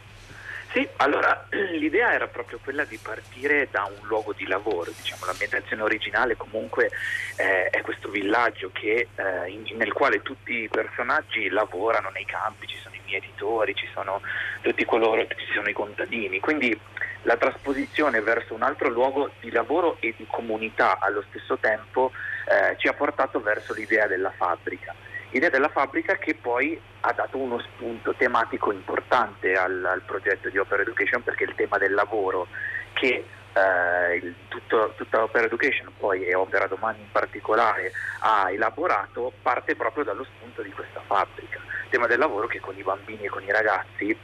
Sì, 0.73 0.89
allora 0.99 1.47
l'idea 1.51 2.13
era 2.13 2.29
proprio 2.29 2.61
quella 2.63 2.85
di 2.85 2.97
partire 2.97 3.69
da 3.73 3.85
un 3.85 4.07
luogo 4.07 4.33
di 4.33 4.47
lavoro, 4.47 4.93
diciamo, 4.97 5.27
l'ambientazione 5.27 5.83
originale 5.83 6.37
comunque 6.37 6.91
eh, 7.37 7.71
è 7.71 7.81
questo 7.81 8.09
villaggio 8.09 8.71
che, 8.73 9.09
eh, 9.15 9.49
in, 9.49 9.65
nel 9.77 9.93
quale 9.93 10.23
tutti 10.23 10.63
i 10.63 10.69
personaggi 10.69 11.49
lavorano 11.49 12.11
nei 12.11 12.25
campi, 12.25 12.69
ci 12.69 12.79
sono 12.81 12.95
i 12.95 13.01
mietitori, 13.05 13.75
ci 13.75 13.89
sono 13.93 14.21
tutti 14.61 14.85
coloro, 14.85 15.27
ci 15.27 15.53
sono 15.53 15.69
i 15.69 15.73
contadini, 15.73 16.39
quindi 16.39 16.79
la 17.23 17.37
trasposizione 17.37 18.21
verso 18.21 18.55
un 18.55 18.63
altro 18.63 18.89
luogo 18.89 19.33
di 19.41 19.51
lavoro 19.51 19.97
e 19.99 20.15
di 20.17 20.27
comunità 20.31 20.99
allo 21.01 21.25
stesso 21.29 21.59
tempo 21.59 22.13
eh, 22.49 22.77
ci 22.79 22.87
ha 22.87 22.93
portato 22.93 23.41
verso 23.41 23.75
l'idea 23.75 24.07
della 24.07 24.31
fabbrica 24.31 24.95
idea 25.31 25.51
della 25.51 25.69
fabbrica 25.69 26.17
che 26.17 26.35
poi 26.35 26.81
ha 27.01 27.13
dato 27.13 27.39
uno 27.39 27.61
spunto 27.61 28.15
tematico 28.15 28.73
importante 28.73 29.55
al, 29.55 29.85
al 29.85 30.03
progetto 30.03 30.49
di 30.49 30.59
Opera 30.59 30.83
Education 30.83 31.23
perché 31.23 31.45
il 31.45 31.55
tema 31.55 31.79
del 31.79 31.95
lavoro 31.95 32.49
che 32.93 33.25
eh, 33.53 34.17
il, 34.17 34.35
tutto, 34.49 34.95
tutta 34.97 35.23
Opera 35.23 35.47
Education 35.47 35.93
poi 35.99 36.25
e 36.25 36.35
Opera 36.35 36.67
Domani 36.67 37.01
in 37.01 37.11
particolare 37.11 37.93
ha 38.21 38.51
elaborato 38.51 39.33
parte 39.43 39.77
proprio 39.77 40.05
dallo 40.05 40.25
spunto 40.25 40.63
di 40.63 40.71
questa 40.71 41.03
fabbrica. 41.07 41.59
Il 41.59 41.91
tema 41.91 42.07
del 42.07 42.19
lavoro 42.19 42.47
che 42.47 42.61
con 42.61 42.77
i 42.77 42.83
bambini 42.83 43.25
e 43.25 43.29
con 43.29 43.43
i 43.43 43.51
ragazzi 43.51 44.17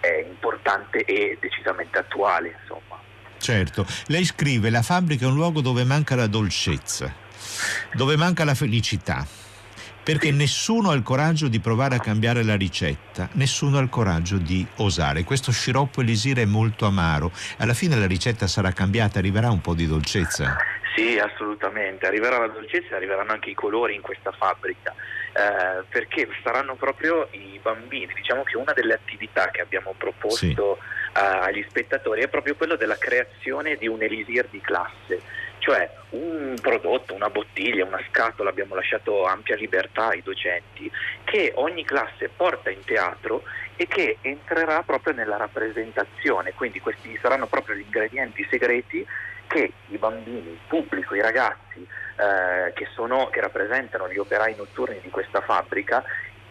è 0.00 0.24
importante 0.26 1.04
e 1.04 1.36
decisamente 1.40 1.98
attuale. 1.98 2.56
Insomma. 2.60 3.00
Certo, 3.38 3.86
lei 4.06 4.24
scrive 4.24 4.70
la 4.70 4.82
fabbrica 4.82 5.24
è 5.24 5.28
un 5.28 5.34
luogo 5.34 5.60
dove 5.60 5.84
manca 5.84 6.16
la 6.16 6.26
dolcezza, 6.26 7.12
dove 7.92 8.16
manca 8.16 8.44
la 8.44 8.54
felicità 8.54 9.44
perché 10.06 10.30
nessuno 10.30 10.90
ha 10.90 10.94
il 10.94 11.02
coraggio 11.02 11.48
di 11.48 11.58
provare 11.58 11.96
a 11.96 11.98
cambiare 11.98 12.44
la 12.44 12.54
ricetta, 12.54 13.28
nessuno 13.32 13.78
ha 13.78 13.80
il 13.80 13.88
coraggio 13.88 14.36
di 14.36 14.64
osare. 14.76 15.24
Questo 15.24 15.50
sciroppo 15.50 16.00
elisire 16.00 16.42
è 16.42 16.44
molto 16.44 16.86
amaro, 16.86 17.32
alla 17.58 17.74
fine 17.74 17.96
la 17.96 18.06
ricetta 18.06 18.46
sarà 18.46 18.70
cambiata, 18.70 19.18
arriverà 19.18 19.50
un 19.50 19.60
po' 19.60 19.74
di 19.74 19.84
dolcezza. 19.84 20.58
Sì, 20.94 21.18
assolutamente, 21.18 22.06
arriverà 22.06 22.38
la 22.38 22.46
dolcezza 22.46 22.92
e 22.92 22.94
arriveranno 22.94 23.32
anche 23.32 23.50
i 23.50 23.54
colori 23.54 23.96
in 23.96 24.00
questa 24.00 24.30
fabbrica, 24.30 24.94
eh, 24.94 25.82
perché 25.88 26.28
saranno 26.44 26.76
proprio 26.76 27.26
i 27.32 27.58
bambini. 27.60 28.12
Diciamo 28.14 28.44
che 28.44 28.56
una 28.56 28.72
delle 28.74 28.94
attività 28.94 29.50
che 29.50 29.60
abbiamo 29.60 29.92
proposto 29.98 30.38
sì. 30.38 30.54
uh, 30.56 30.72
agli 31.14 31.66
spettatori 31.68 32.22
è 32.22 32.28
proprio 32.28 32.54
quello 32.54 32.76
della 32.76 32.96
creazione 32.96 33.74
di 33.74 33.88
un 33.88 34.00
elisir 34.00 34.46
di 34.52 34.60
classe 34.60 35.35
cioè 35.66 35.90
un 36.10 36.54
prodotto, 36.62 37.12
una 37.12 37.28
bottiglia, 37.28 37.84
una 37.84 38.00
scatola, 38.08 38.50
abbiamo 38.50 38.76
lasciato 38.76 39.24
ampia 39.24 39.56
libertà 39.56 40.10
ai 40.10 40.22
docenti, 40.22 40.88
che 41.24 41.50
ogni 41.56 41.84
classe 41.84 42.28
porta 42.28 42.70
in 42.70 42.84
teatro 42.84 43.42
e 43.74 43.88
che 43.88 44.18
entrerà 44.20 44.84
proprio 44.84 45.12
nella 45.12 45.36
rappresentazione, 45.36 46.52
quindi 46.52 46.78
questi 46.78 47.18
saranno 47.20 47.48
proprio 47.48 47.74
gli 47.74 47.80
ingredienti 47.80 48.46
segreti 48.48 49.04
che 49.48 49.72
i 49.88 49.98
bambini, 49.98 50.50
il 50.50 50.58
pubblico, 50.68 51.16
i 51.16 51.20
ragazzi 51.20 51.80
eh, 51.80 52.72
che, 52.72 52.86
sono, 52.94 53.28
che 53.30 53.40
rappresentano 53.40 54.08
gli 54.08 54.18
operai 54.18 54.54
notturni 54.54 55.00
di 55.02 55.10
questa 55.10 55.40
fabbrica 55.40 56.04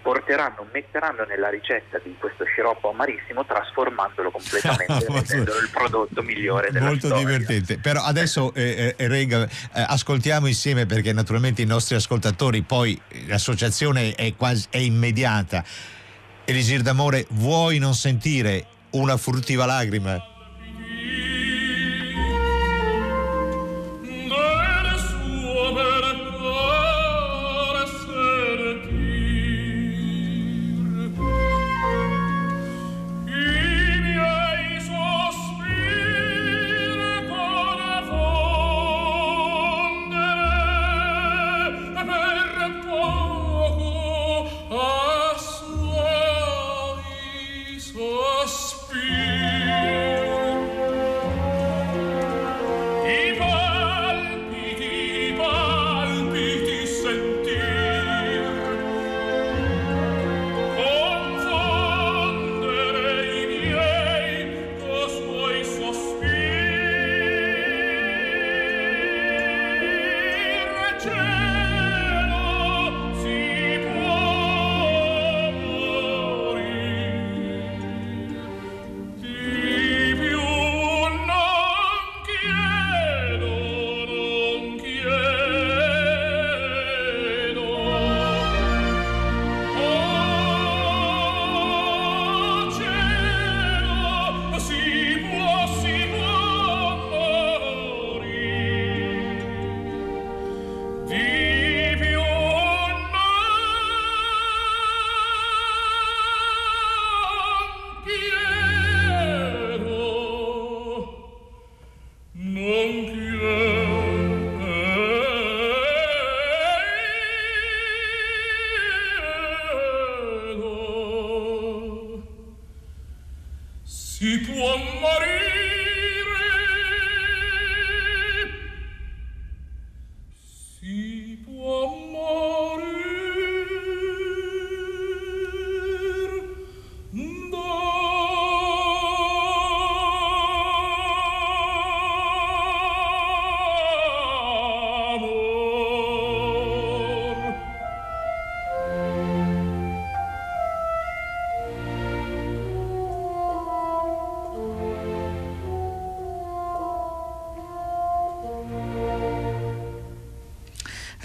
porteranno, 0.06 0.68
metteranno 0.72 1.24
nella 1.24 1.50
ricetta 1.50 1.98
di 1.98 2.16
questo 2.20 2.46
sciroppo 2.46 2.92
amarissimo 2.92 3.44
trasformandolo 3.44 4.30
completamente 4.30 5.04
rendendolo 5.10 5.60
il 5.60 5.70
prodotto 5.72 6.22
migliore 6.22 6.70
della 6.70 6.86
Molto 6.86 7.08
storia. 7.08 7.26
divertente. 7.26 7.80
Però 7.80 8.04
adesso 8.04 8.54
eh, 8.54 8.94
eh, 8.96 9.08
Rega, 9.08 9.46
eh, 9.46 9.50
ascoltiamo 9.74 10.46
insieme 10.46 10.86
perché 10.86 11.12
naturalmente 11.12 11.64
i 11.64 11.66
nostri 11.66 11.96
ascoltatori 11.96 12.62
poi 12.62 13.02
l'associazione 13.26 14.14
è 14.14 14.36
quasi 14.36 14.68
è 14.70 14.78
immediata. 14.78 15.64
Elisir 16.46 16.82
d'amore, 16.84 17.26
vuoi 17.32 17.80
non 17.80 17.96
sentire 17.96 18.64
una 18.92 19.18
furtiva 19.18 19.66
lacrima? 19.66 20.35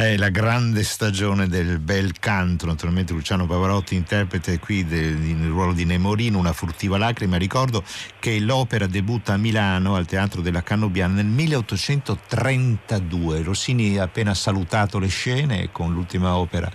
È 0.01 0.17
la 0.17 0.31
grande 0.31 0.83
stagione 0.83 1.47
del 1.47 1.79
bel 1.79 2.19
canto, 2.19 2.65
naturalmente 2.65 3.13
Luciano 3.13 3.47
Pavarotti 3.47 3.97
interprete 3.97 4.59
qui 4.59 4.83
nel 4.83 5.49
ruolo 5.49 5.75
di 5.75 5.85
Nemorino, 5.85 6.39
una 6.39 6.55
furtiva 6.55 6.97
lacrima. 6.97 7.37
Ricordo 7.37 7.85
che 8.19 8.41
l'opera 8.41 8.87
debutta 8.87 9.35
a 9.35 9.37
Milano 9.37 9.97
al 9.97 10.07
Teatro 10.07 10.41
della 10.41 10.63
Cannobiana 10.63 11.17
nel 11.17 11.27
1832. 11.27 13.43
Rossini 13.43 13.99
ha 13.99 14.05
appena 14.05 14.33
salutato 14.33 14.99
le 14.99 15.09
scene 15.09 15.69
con 15.71 15.93
l'ultima 15.93 16.35
opera 16.35 16.73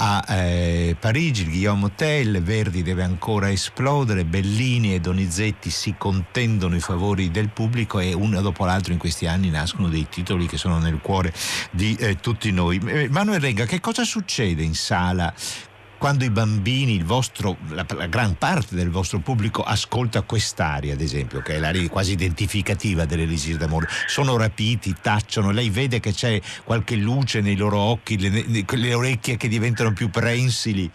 a 0.00 0.24
eh, 0.28 0.96
Parigi, 0.98 1.42
il 1.42 1.48
Guillaume 1.48 1.86
Hotel, 1.86 2.40
Verdi 2.40 2.82
deve 2.84 3.02
ancora 3.02 3.50
esplodere, 3.50 4.24
Bellini 4.24 4.94
e 4.94 5.00
Donizetti 5.00 5.70
si 5.70 5.96
contendono 5.98 6.76
i 6.76 6.80
favori 6.80 7.32
del 7.32 7.48
pubblico 7.48 7.98
e 7.98 8.12
uno 8.12 8.40
dopo 8.40 8.64
l'altro 8.64 8.92
in 8.92 8.98
questi 8.98 9.26
anni 9.26 9.50
nascono 9.50 9.88
dei 9.88 10.06
titoli 10.08 10.46
che 10.46 10.56
sono 10.56 10.78
nel 10.78 11.00
cuore 11.02 11.32
di 11.72 11.96
eh, 11.96 12.16
tutti 12.16 12.52
noi. 12.52 12.80
Eh, 12.86 13.08
Manuel 13.08 13.40
Regga, 13.40 13.64
che 13.64 13.80
cosa 13.80 14.04
succede 14.04 14.62
in 14.62 14.74
sala 14.74 15.34
quando 15.98 16.24
i 16.24 16.30
bambini, 16.30 17.02
vostro, 17.02 17.56
la, 17.70 17.84
la, 17.94 18.06
gran 18.06 18.36
parte 18.36 18.74
del 18.74 18.88
vostro 18.88 19.18
pubblico 19.18 19.62
ascolta 19.62 20.22
quest'aria, 20.22 20.94
ad 20.94 21.00
esempio, 21.00 21.40
che 21.40 21.56
è 21.56 21.58
l'aria 21.58 21.86
quasi 21.88 22.12
identificativa 22.12 23.04
dell'Elisir 23.04 23.56
d'amore, 23.56 23.88
sono 24.06 24.36
rapiti, 24.36 24.94
tacciono, 25.00 25.50
lei 25.50 25.70
vede 25.70 26.00
che 26.00 26.12
c'è 26.12 26.40
qualche 26.64 26.94
luce 26.94 27.40
nei 27.40 27.56
loro 27.56 27.78
occhi, 27.78 28.18
le, 28.18 28.64
le 28.66 28.94
orecchie 28.94 29.36
che 29.36 29.48
diventano 29.48 29.92
più 29.92 30.08
prensili. 30.08 30.90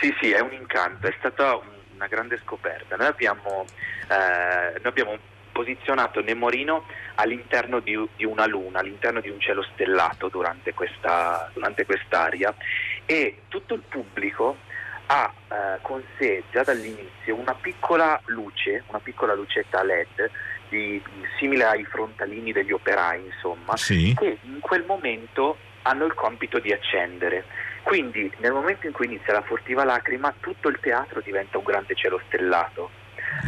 Sì, 0.00 0.14
sì, 0.20 0.30
è 0.30 0.40
un 0.40 0.52
incanto, 0.52 1.08
è 1.08 1.14
stata 1.18 1.58
una 1.94 2.06
grande 2.06 2.38
scoperta. 2.44 2.94
Noi 2.96 3.08
abbiamo, 3.08 3.66
eh, 4.08 4.78
noi 4.80 4.86
abbiamo 4.86 5.18
posizionato 5.58 6.20
Nemorino 6.20 6.84
all'interno 7.16 7.80
di, 7.80 7.98
di, 8.14 8.24
una 8.24 8.46
luna, 8.46 8.78
all'interno 8.78 9.20
di 9.20 9.28
un 9.28 9.40
cielo 9.40 9.64
stellato 9.72 10.28
durante, 10.28 10.72
questa, 10.72 11.50
durante 11.52 11.84
quest'aria 11.84 12.54
e 13.04 13.42
tutto 13.48 13.74
il 13.74 13.82
pubblico 13.88 14.56
ha 15.06 15.32
eh, 15.48 15.78
con 15.82 16.00
sé 16.16 16.44
già 16.52 16.62
dall'inizio 16.62 17.34
una 17.34 17.54
piccola 17.54 18.20
luce, 18.26 18.84
una 18.86 19.00
piccola 19.00 19.34
lucetta 19.34 19.82
LED 19.82 20.30
di, 20.68 21.02
simile 21.38 21.64
ai 21.64 21.84
frontalini 21.84 22.52
degli 22.52 22.70
operai, 22.70 23.24
insomma, 23.24 23.76
sì. 23.76 24.14
che 24.16 24.38
in 24.42 24.60
quel 24.60 24.84
momento 24.86 25.56
hanno 25.82 26.04
il 26.04 26.14
compito 26.14 26.60
di 26.60 26.72
accendere. 26.72 27.44
Quindi 27.82 28.30
nel 28.38 28.52
momento 28.52 28.86
in 28.86 28.92
cui 28.92 29.06
inizia 29.06 29.32
la 29.32 29.42
furtiva 29.42 29.82
lacrima 29.82 30.32
tutto 30.38 30.68
il 30.68 30.78
teatro 30.80 31.20
diventa 31.20 31.58
un 31.58 31.64
grande 31.64 31.96
cielo 31.96 32.20
stellato. 32.26 32.97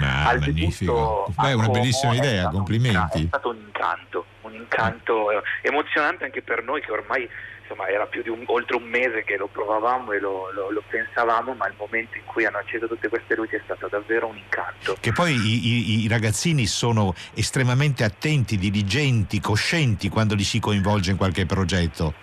Ah, 0.01 0.37
magnifico. 0.39 1.33
Beh, 1.37 1.51
è 1.51 1.53
una 1.53 1.68
bellissima 1.68 2.14
idea, 2.14 2.49
è 2.49 2.51
complimenti. 2.51 3.24
è 3.24 3.26
stato 3.26 3.51
un 3.51 3.57
incanto, 3.57 4.26
un 4.43 4.55
incanto 4.55 5.31
eh, 5.31 5.43
emozionante 5.62 6.24
anche 6.24 6.43
per 6.43 6.62
noi 6.62 6.81
che 6.81 6.93
ormai 6.93 7.28
insomma, 7.70 7.89
era 7.89 8.07
più 8.07 8.22
di 8.22 8.28
un, 8.28 8.43
oltre 8.47 8.76
un 8.76 8.83
mese 8.83 9.22
che 9.24 9.37
lo 9.37 9.47
provavamo 9.47 10.12
e 10.12 10.20
lo, 10.20 10.51
lo, 10.53 10.70
lo, 10.70 10.83
pensavamo, 10.89 11.55
ma 11.55 11.68
il 11.68 11.74
momento 11.78 12.16
in 12.16 12.24
cui 12.24 12.45
hanno 12.45 12.59
acceso 12.59 12.89
tutte 12.89 13.09
queste 13.09 13.37
luci 13.37 13.55
è 13.55 13.61
stato 13.64 13.89
davvero 13.89 14.26
un 14.26 14.37
incanto. 14.37 14.97
Che 14.99 15.12
poi 15.12 15.35
i, 15.35 15.66
i, 15.66 16.05
i 16.05 16.09
ragazzini 16.09 16.66
sono 16.66 17.14
estremamente 17.35 18.03
attenti, 18.05 18.59
diligenti, 18.59 19.41
coscienti 19.41 20.09
quando 20.09 20.35
li 20.35 20.45
si 20.45 20.59
coinvolge 20.59 21.12
in 21.12 21.16
qualche 21.16 21.47
progetto. 21.47 22.14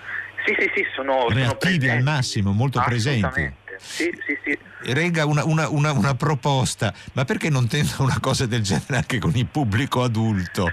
Sì, 0.46 0.56
sì, 0.60 0.72
sì, 0.76 0.86
sono 0.94 1.28
reattivi 1.30 1.88
sono 1.88 1.98
al 1.98 2.04
massimo, 2.04 2.52
molto 2.52 2.82
presenti. 2.84 3.66
Sì, 3.80 4.12
sì, 4.26 4.38
sì. 4.44 4.58
Rega 4.94 5.26
una, 5.26 5.44
una, 5.44 5.68
una, 5.70 5.92
una, 5.92 6.16
proposta, 6.16 6.94
ma 7.14 7.26
perché 7.26 7.50
non 7.50 7.68
tenta 7.68 8.04
una 8.04 8.20
cosa 8.20 8.46
del 8.46 8.62
genere 8.62 8.98
anche 8.98 9.20
con 9.20 9.36
il 9.36 9.48
pubblico 9.48 10.04
adulto? 10.04 10.72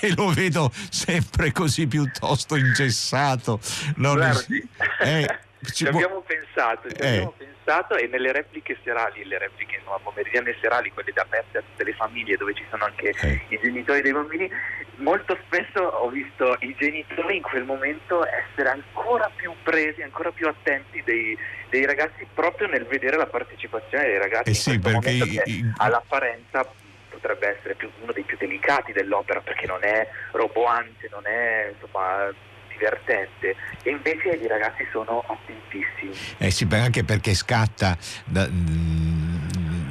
Che 0.00 0.12
lo 0.16 0.30
vedo 0.30 0.72
sempre 0.90 1.52
così 1.52 1.86
piuttosto 1.86 2.56
ingessato. 2.56 3.60
Non 3.96 4.16
Guardi, 4.16 4.68
eh, 5.00 5.38
ci 5.72 5.86
abbiamo 5.86 6.20
pensato, 6.20 6.88
ci 6.90 7.00
eh. 7.00 7.08
abbiamo 7.08 7.34
pensato 7.36 7.96
e 7.96 8.06
nelle 8.06 8.32
repliche 8.32 8.78
serali, 8.82 9.24
le 9.24 9.38
repliche 9.38 9.80
no, 9.84 9.98
pomeridiane 10.02 10.56
serali, 10.60 10.90
quelle 10.90 11.12
da 11.12 11.22
aperte 11.22 11.58
a 11.58 11.62
tutte 11.62 11.84
le 11.84 11.92
famiglie 11.94 12.36
dove 12.36 12.54
ci 12.54 12.64
sono 12.70 12.84
anche 12.84 13.10
eh. 13.10 13.40
i 13.48 13.58
genitori 13.60 14.02
dei 14.02 14.12
bambini, 14.12 14.50
molto 14.96 15.38
spesso 15.46 15.80
ho 15.80 16.08
visto 16.08 16.56
i 16.60 16.74
genitori 16.78 17.36
in 17.36 17.42
quel 17.42 17.64
momento 17.64 18.24
essere 18.26 18.70
ancora 18.70 19.30
più 19.34 19.52
presi, 19.62 20.02
ancora 20.02 20.30
più 20.30 20.48
attenti 20.48 21.02
dei, 21.04 21.36
dei 21.70 21.84
ragazzi 21.84 22.26
proprio 22.32 22.68
nel 22.68 22.86
vedere 22.86 23.16
la 23.16 23.26
partecipazione 23.26 24.04
dei 24.04 24.18
ragazzi 24.18 24.50
eh 24.50 24.54
sì, 24.54 24.78
perché 24.78 25.10
i, 25.10 25.72
all'apparenza 25.76 26.66
potrebbe 27.08 27.56
essere 27.56 27.74
più, 27.74 27.90
uno 28.00 28.12
dei 28.12 28.24
più 28.24 28.36
delicati 28.36 28.92
dell'opera 28.92 29.40
perché 29.40 29.66
non 29.66 29.82
è 29.82 30.08
roboante, 30.32 31.08
non 31.10 31.26
è 31.26 31.72
insomma 31.72 32.32
divertente 32.76 33.56
e 33.82 33.90
invece 33.90 34.28
i 34.28 34.46
ragazzi 34.46 34.86
sono 34.90 35.24
attentissimi. 35.26 36.12
Eh 36.38 36.50
sì, 36.50 36.66
anche 36.70 37.04
perché 37.04 37.34
scatta 37.34 37.96
da, 38.24 38.48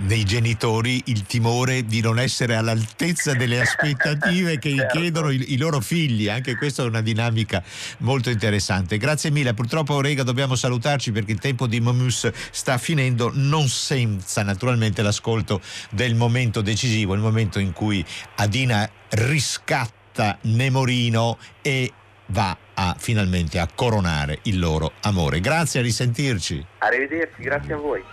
nei 0.06 0.24
genitori 0.24 1.02
il 1.06 1.24
timore 1.24 1.84
di 1.86 2.00
non 2.02 2.20
essere 2.20 2.56
all'altezza 2.56 3.34
delle 3.34 3.60
aspettative 3.60 4.60
che 4.60 4.76
certo. 4.76 5.00
chiedono 5.00 5.30
i, 5.32 5.54
i, 5.54 5.58
loro 5.58 5.80
figli. 5.82 6.30
Anche 6.30 6.56
questa 6.56 6.84
è 6.84 6.86
una 6.86 7.02
dinamica 7.02 7.64
molto 8.00 8.30
interessante. 8.30 8.98
Grazie 8.98 9.32
mille. 9.32 9.54
Purtroppo, 9.54 10.00
Rega, 10.02 10.24
dobbiamo 10.24 10.56
salutarci 10.56 11.12
perché 11.12 11.32
il 11.32 11.40
tempo 11.40 11.68
di 11.68 11.80
Momus 11.80 12.30
sta 12.52 12.78
finendo, 12.78 13.32
non 13.34 13.68
senza 13.68 14.44
naturalmente 14.44 15.02
l'ascolto 15.02 15.60
del 15.90 16.16
momento 16.16 16.62
decisivo, 16.62 17.14
il 17.14 17.22
momento 17.22 17.60
in 17.60 17.74
cui 17.74 18.06
Adina 18.36 18.88
riscatta 19.10 20.38
Nemorino 20.42 21.38
e 21.62 21.92
va 22.28 22.58
a, 22.74 22.96
finalmente 22.98 23.60
a 23.60 23.68
coronare 23.74 24.40
il 24.44 24.60
loro 24.60 24.94
amore. 25.02 25.40
Grazie, 25.40 25.80
a 25.80 25.84
risentirci. 25.84 26.66
Arrivederci, 26.80 27.42
grazie 27.42 27.74
a 27.74 27.78
voi. 27.78 28.04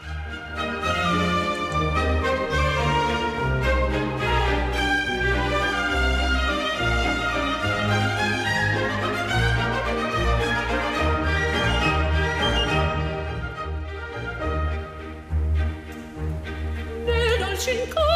incanto 17.73 18.12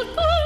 in 0.00 0.39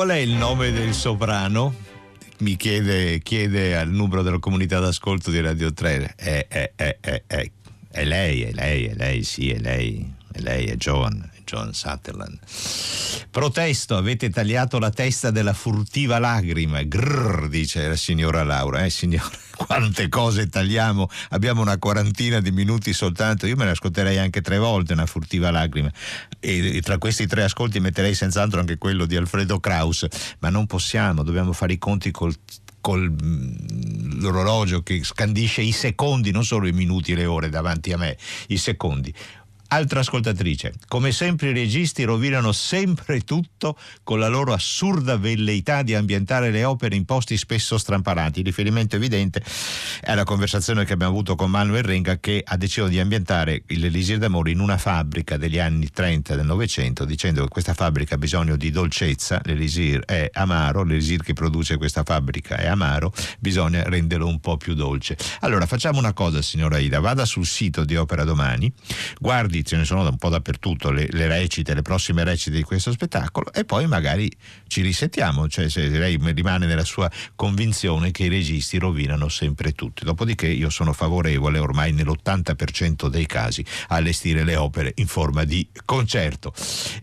Qual 0.00 0.12
è 0.12 0.16
il 0.16 0.30
nome 0.30 0.72
del 0.72 0.94
soprano? 0.94 1.74
Mi 2.38 2.56
chiede, 2.56 3.20
chiede 3.20 3.76
al 3.76 3.90
numero 3.90 4.22
della 4.22 4.38
comunità 4.38 4.78
d'ascolto 4.78 5.30
di 5.30 5.42
Radio 5.42 5.74
3. 5.74 6.14
È, 6.16 6.46
è, 6.48 6.72
è, 6.74 7.20
è, 7.26 8.04
lei, 8.04 8.40
è 8.40 8.52
lei, 8.52 8.86
è 8.86 8.94
lei, 8.94 9.22
sì, 9.22 9.50
è 9.50 9.58
lei. 9.58 10.10
È 10.32 10.40
lei, 10.40 10.68
è 10.68 10.76
Joan, 10.76 11.30
John 11.44 11.74
Sutherland. 11.74 12.38
Protesto, 13.30 13.98
avete 13.98 14.30
tagliato 14.30 14.78
la 14.78 14.88
testa 14.88 15.30
della 15.30 15.52
furtiva 15.52 16.18
lacrima. 16.18 16.82
Grrr, 16.82 17.48
dice 17.48 17.86
la 17.86 17.96
signora 17.96 18.42
Laura. 18.42 18.82
Eh 18.86 18.88
signora, 18.88 19.28
quante 19.70 20.08
cose 20.08 20.48
tagliamo. 20.48 21.08
Abbiamo 21.28 21.60
una 21.60 21.78
quarantina 21.78 22.40
di 22.40 22.50
minuti 22.50 22.92
soltanto. 22.92 23.46
Io 23.46 23.54
me 23.54 23.66
ne 23.66 23.70
ascolterei 23.70 24.18
anche 24.18 24.40
tre 24.40 24.58
volte 24.58 24.94
una 24.94 25.06
furtiva 25.06 25.52
lacrima. 25.52 25.92
E, 26.40 26.76
e 26.76 26.80
tra 26.80 26.98
questi 26.98 27.28
tre 27.28 27.44
ascolti 27.44 27.78
metterei 27.78 28.12
senz'altro 28.16 28.58
anche 28.58 28.78
quello 28.78 29.06
di 29.06 29.14
Alfredo 29.14 29.60
Kraus. 29.60 30.08
Ma 30.40 30.48
non 30.50 30.66
possiamo, 30.66 31.22
dobbiamo 31.22 31.52
fare 31.52 31.74
i 31.74 31.78
conti 31.78 32.10
col 32.10 32.34
con 32.80 33.14
l'orologio 34.20 34.82
che 34.82 35.04
scandisce 35.04 35.60
i 35.60 35.72
secondi, 35.72 36.30
non 36.30 36.44
solo 36.44 36.66
i 36.66 36.72
minuti 36.72 37.12
e 37.12 37.14
le 37.14 37.26
ore 37.26 37.50
davanti 37.50 37.92
a 37.92 37.98
me, 37.98 38.16
i 38.48 38.56
secondi. 38.56 39.12
Altra 39.72 40.00
ascoltatrice, 40.00 40.74
come 40.88 41.12
sempre 41.12 41.50
i 41.50 41.52
registi 41.52 42.02
rovinano 42.02 42.50
sempre 42.50 43.20
tutto 43.20 43.78
con 44.02 44.18
la 44.18 44.26
loro 44.26 44.52
assurda 44.52 45.16
velleità 45.16 45.82
di 45.82 45.94
ambientare 45.94 46.50
le 46.50 46.64
opere 46.64 46.96
in 46.96 47.04
posti 47.04 47.36
spesso 47.36 47.78
stramparati. 47.78 48.42
Riferimento 48.42 48.96
evidente 48.96 49.40
è 50.00 50.12
la 50.16 50.24
conversazione 50.24 50.84
che 50.84 50.92
abbiamo 50.94 51.12
avuto 51.12 51.36
con 51.36 51.52
Manuel 51.52 51.84
Renga 51.84 52.18
che 52.18 52.42
ha 52.44 52.56
deciso 52.56 52.88
di 52.88 52.98
ambientare 52.98 53.62
l'Elisir 53.68 54.18
d'Amore 54.18 54.50
in 54.50 54.58
una 54.58 54.76
fabbrica 54.76 55.36
degli 55.36 55.60
anni 55.60 55.88
30 55.88 56.34
del 56.34 56.46
Novecento 56.46 57.04
dicendo 57.04 57.44
che 57.44 57.48
questa 57.48 57.72
fabbrica 57.72 58.16
ha 58.16 58.18
bisogno 58.18 58.56
di 58.56 58.72
dolcezza, 58.72 59.40
l'Elisir 59.44 60.00
è 60.00 60.30
amaro, 60.32 60.82
l'Elisir 60.82 61.22
che 61.22 61.32
produce 61.32 61.76
questa 61.76 62.02
fabbrica 62.02 62.56
è 62.56 62.66
amaro, 62.66 63.12
bisogna 63.38 63.84
renderlo 63.84 64.26
un 64.26 64.40
po' 64.40 64.56
più 64.56 64.74
dolce. 64.74 65.16
Allora 65.42 65.66
facciamo 65.66 66.00
una 66.00 66.12
cosa 66.12 66.42
signora 66.42 66.78
Ida, 66.78 66.98
vada 66.98 67.24
sul 67.24 67.46
sito 67.46 67.84
di 67.84 67.94
Opera 67.94 68.24
Domani, 68.24 68.72
guardi 69.20 69.58
ce 69.64 69.76
ne 69.76 69.84
sono 69.84 70.08
un 70.08 70.16
po' 70.16 70.28
dappertutto 70.28 70.90
le, 70.90 71.06
le, 71.10 71.26
recite, 71.26 71.74
le 71.74 71.82
prossime 71.82 72.24
recite 72.24 72.56
di 72.56 72.62
questo 72.62 72.92
spettacolo 72.92 73.52
e 73.52 73.64
poi 73.64 73.86
magari 73.86 74.30
ci 74.66 74.82
risettiamo, 74.82 75.48
cioè 75.48 75.68
se 75.68 75.88
lei 75.88 76.18
rimane 76.32 76.66
nella 76.66 76.84
sua 76.84 77.10
convinzione 77.34 78.10
che 78.10 78.24
i 78.24 78.28
registi 78.28 78.78
rovinano 78.78 79.28
sempre 79.28 79.72
tutto. 79.72 80.04
Dopodiché 80.04 80.46
io 80.46 80.70
sono 80.70 80.92
favorevole 80.92 81.58
ormai 81.58 81.92
nell'80% 81.92 83.08
dei 83.08 83.26
casi 83.26 83.64
a 83.88 83.96
allestire 83.96 84.44
le 84.44 84.56
opere 84.56 84.92
in 84.96 85.06
forma 85.06 85.44
di 85.44 85.66
concerto. 85.84 86.52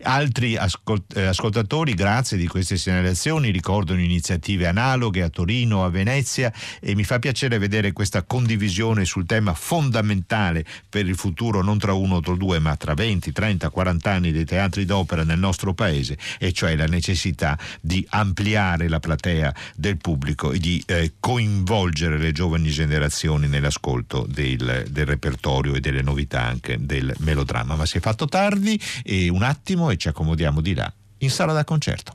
Altri 0.02 0.54
eh, 0.54 1.22
ascoltatori, 1.22 1.94
grazie 1.94 2.36
di 2.36 2.46
queste 2.46 2.76
segnalazioni, 2.76 3.50
ricordano 3.50 4.00
iniziative 4.00 4.66
analoghe 4.66 5.22
a 5.22 5.28
Torino, 5.28 5.84
a 5.84 5.90
Venezia 5.90 6.52
e 6.80 6.94
mi 6.94 7.04
fa 7.04 7.18
piacere 7.18 7.58
vedere 7.58 7.92
questa 7.92 8.22
condivisione 8.22 9.04
sul 9.04 9.26
tema 9.26 9.54
fondamentale 9.54 10.64
per 10.88 11.06
il 11.06 11.16
futuro 11.16 11.62
non 11.62 11.78
tra 11.78 11.92
uno 11.92 12.16
o 12.16 12.20
tra 12.20 12.34
due 12.34 12.47
due, 12.48 12.58
ma 12.60 12.76
tra 12.76 12.94
20, 12.94 13.30
30, 13.30 13.68
40 13.68 14.10
anni 14.10 14.32
dei 14.32 14.46
teatri 14.46 14.86
d'opera 14.86 15.22
nel 15.22 15.38
nostro 15.38 15.74
paese, 15.74 16.16
e 16.38 16.52
cioè 16.52 16.74
la 16.76 16.86
necessità 16.86 17.58
di 17.80 18.04
ampliare 18.10 18.88
la 18.88 19.00
platea 19.00 19.54
del 19.74 19.98
pubblico 19.98 20.52
e 20.52 20.58
di 20.58 20.82
eh, 20.86 21.14
coinvolgere 21.20 22.16
le 22.16 22.32
giovani 22.32 22.70
generazioni 22.70 23.48
nell'ascolto 23.48 24.26
del, 24.26 24.86
del 24.88 25.06
repertorio 25.06 25.74
e 25.74 25.80
delle 25.80 26.02
novità 26.02 26.42
anche 26.42 26.78
del 26.80 27.14
melodramma. 27.18 27.76
Ma 27.76 27.84
si 27.84 27.98
è 27.98 28.00
fatto 28.00 28.26
tardi 28.26 28.80
e 29.02 29.28
un 29.28 29.42
attimo 29.42 29.90
e 29.90 29.98
ci 29.98 30.08
accomodiamo 30.08 30.62
di 30.62 30.74
là 30.74 30.90
in 31.18 31.30
sala 31.30 31.52
da 31.52 31.64
concerto. 31.64 32.14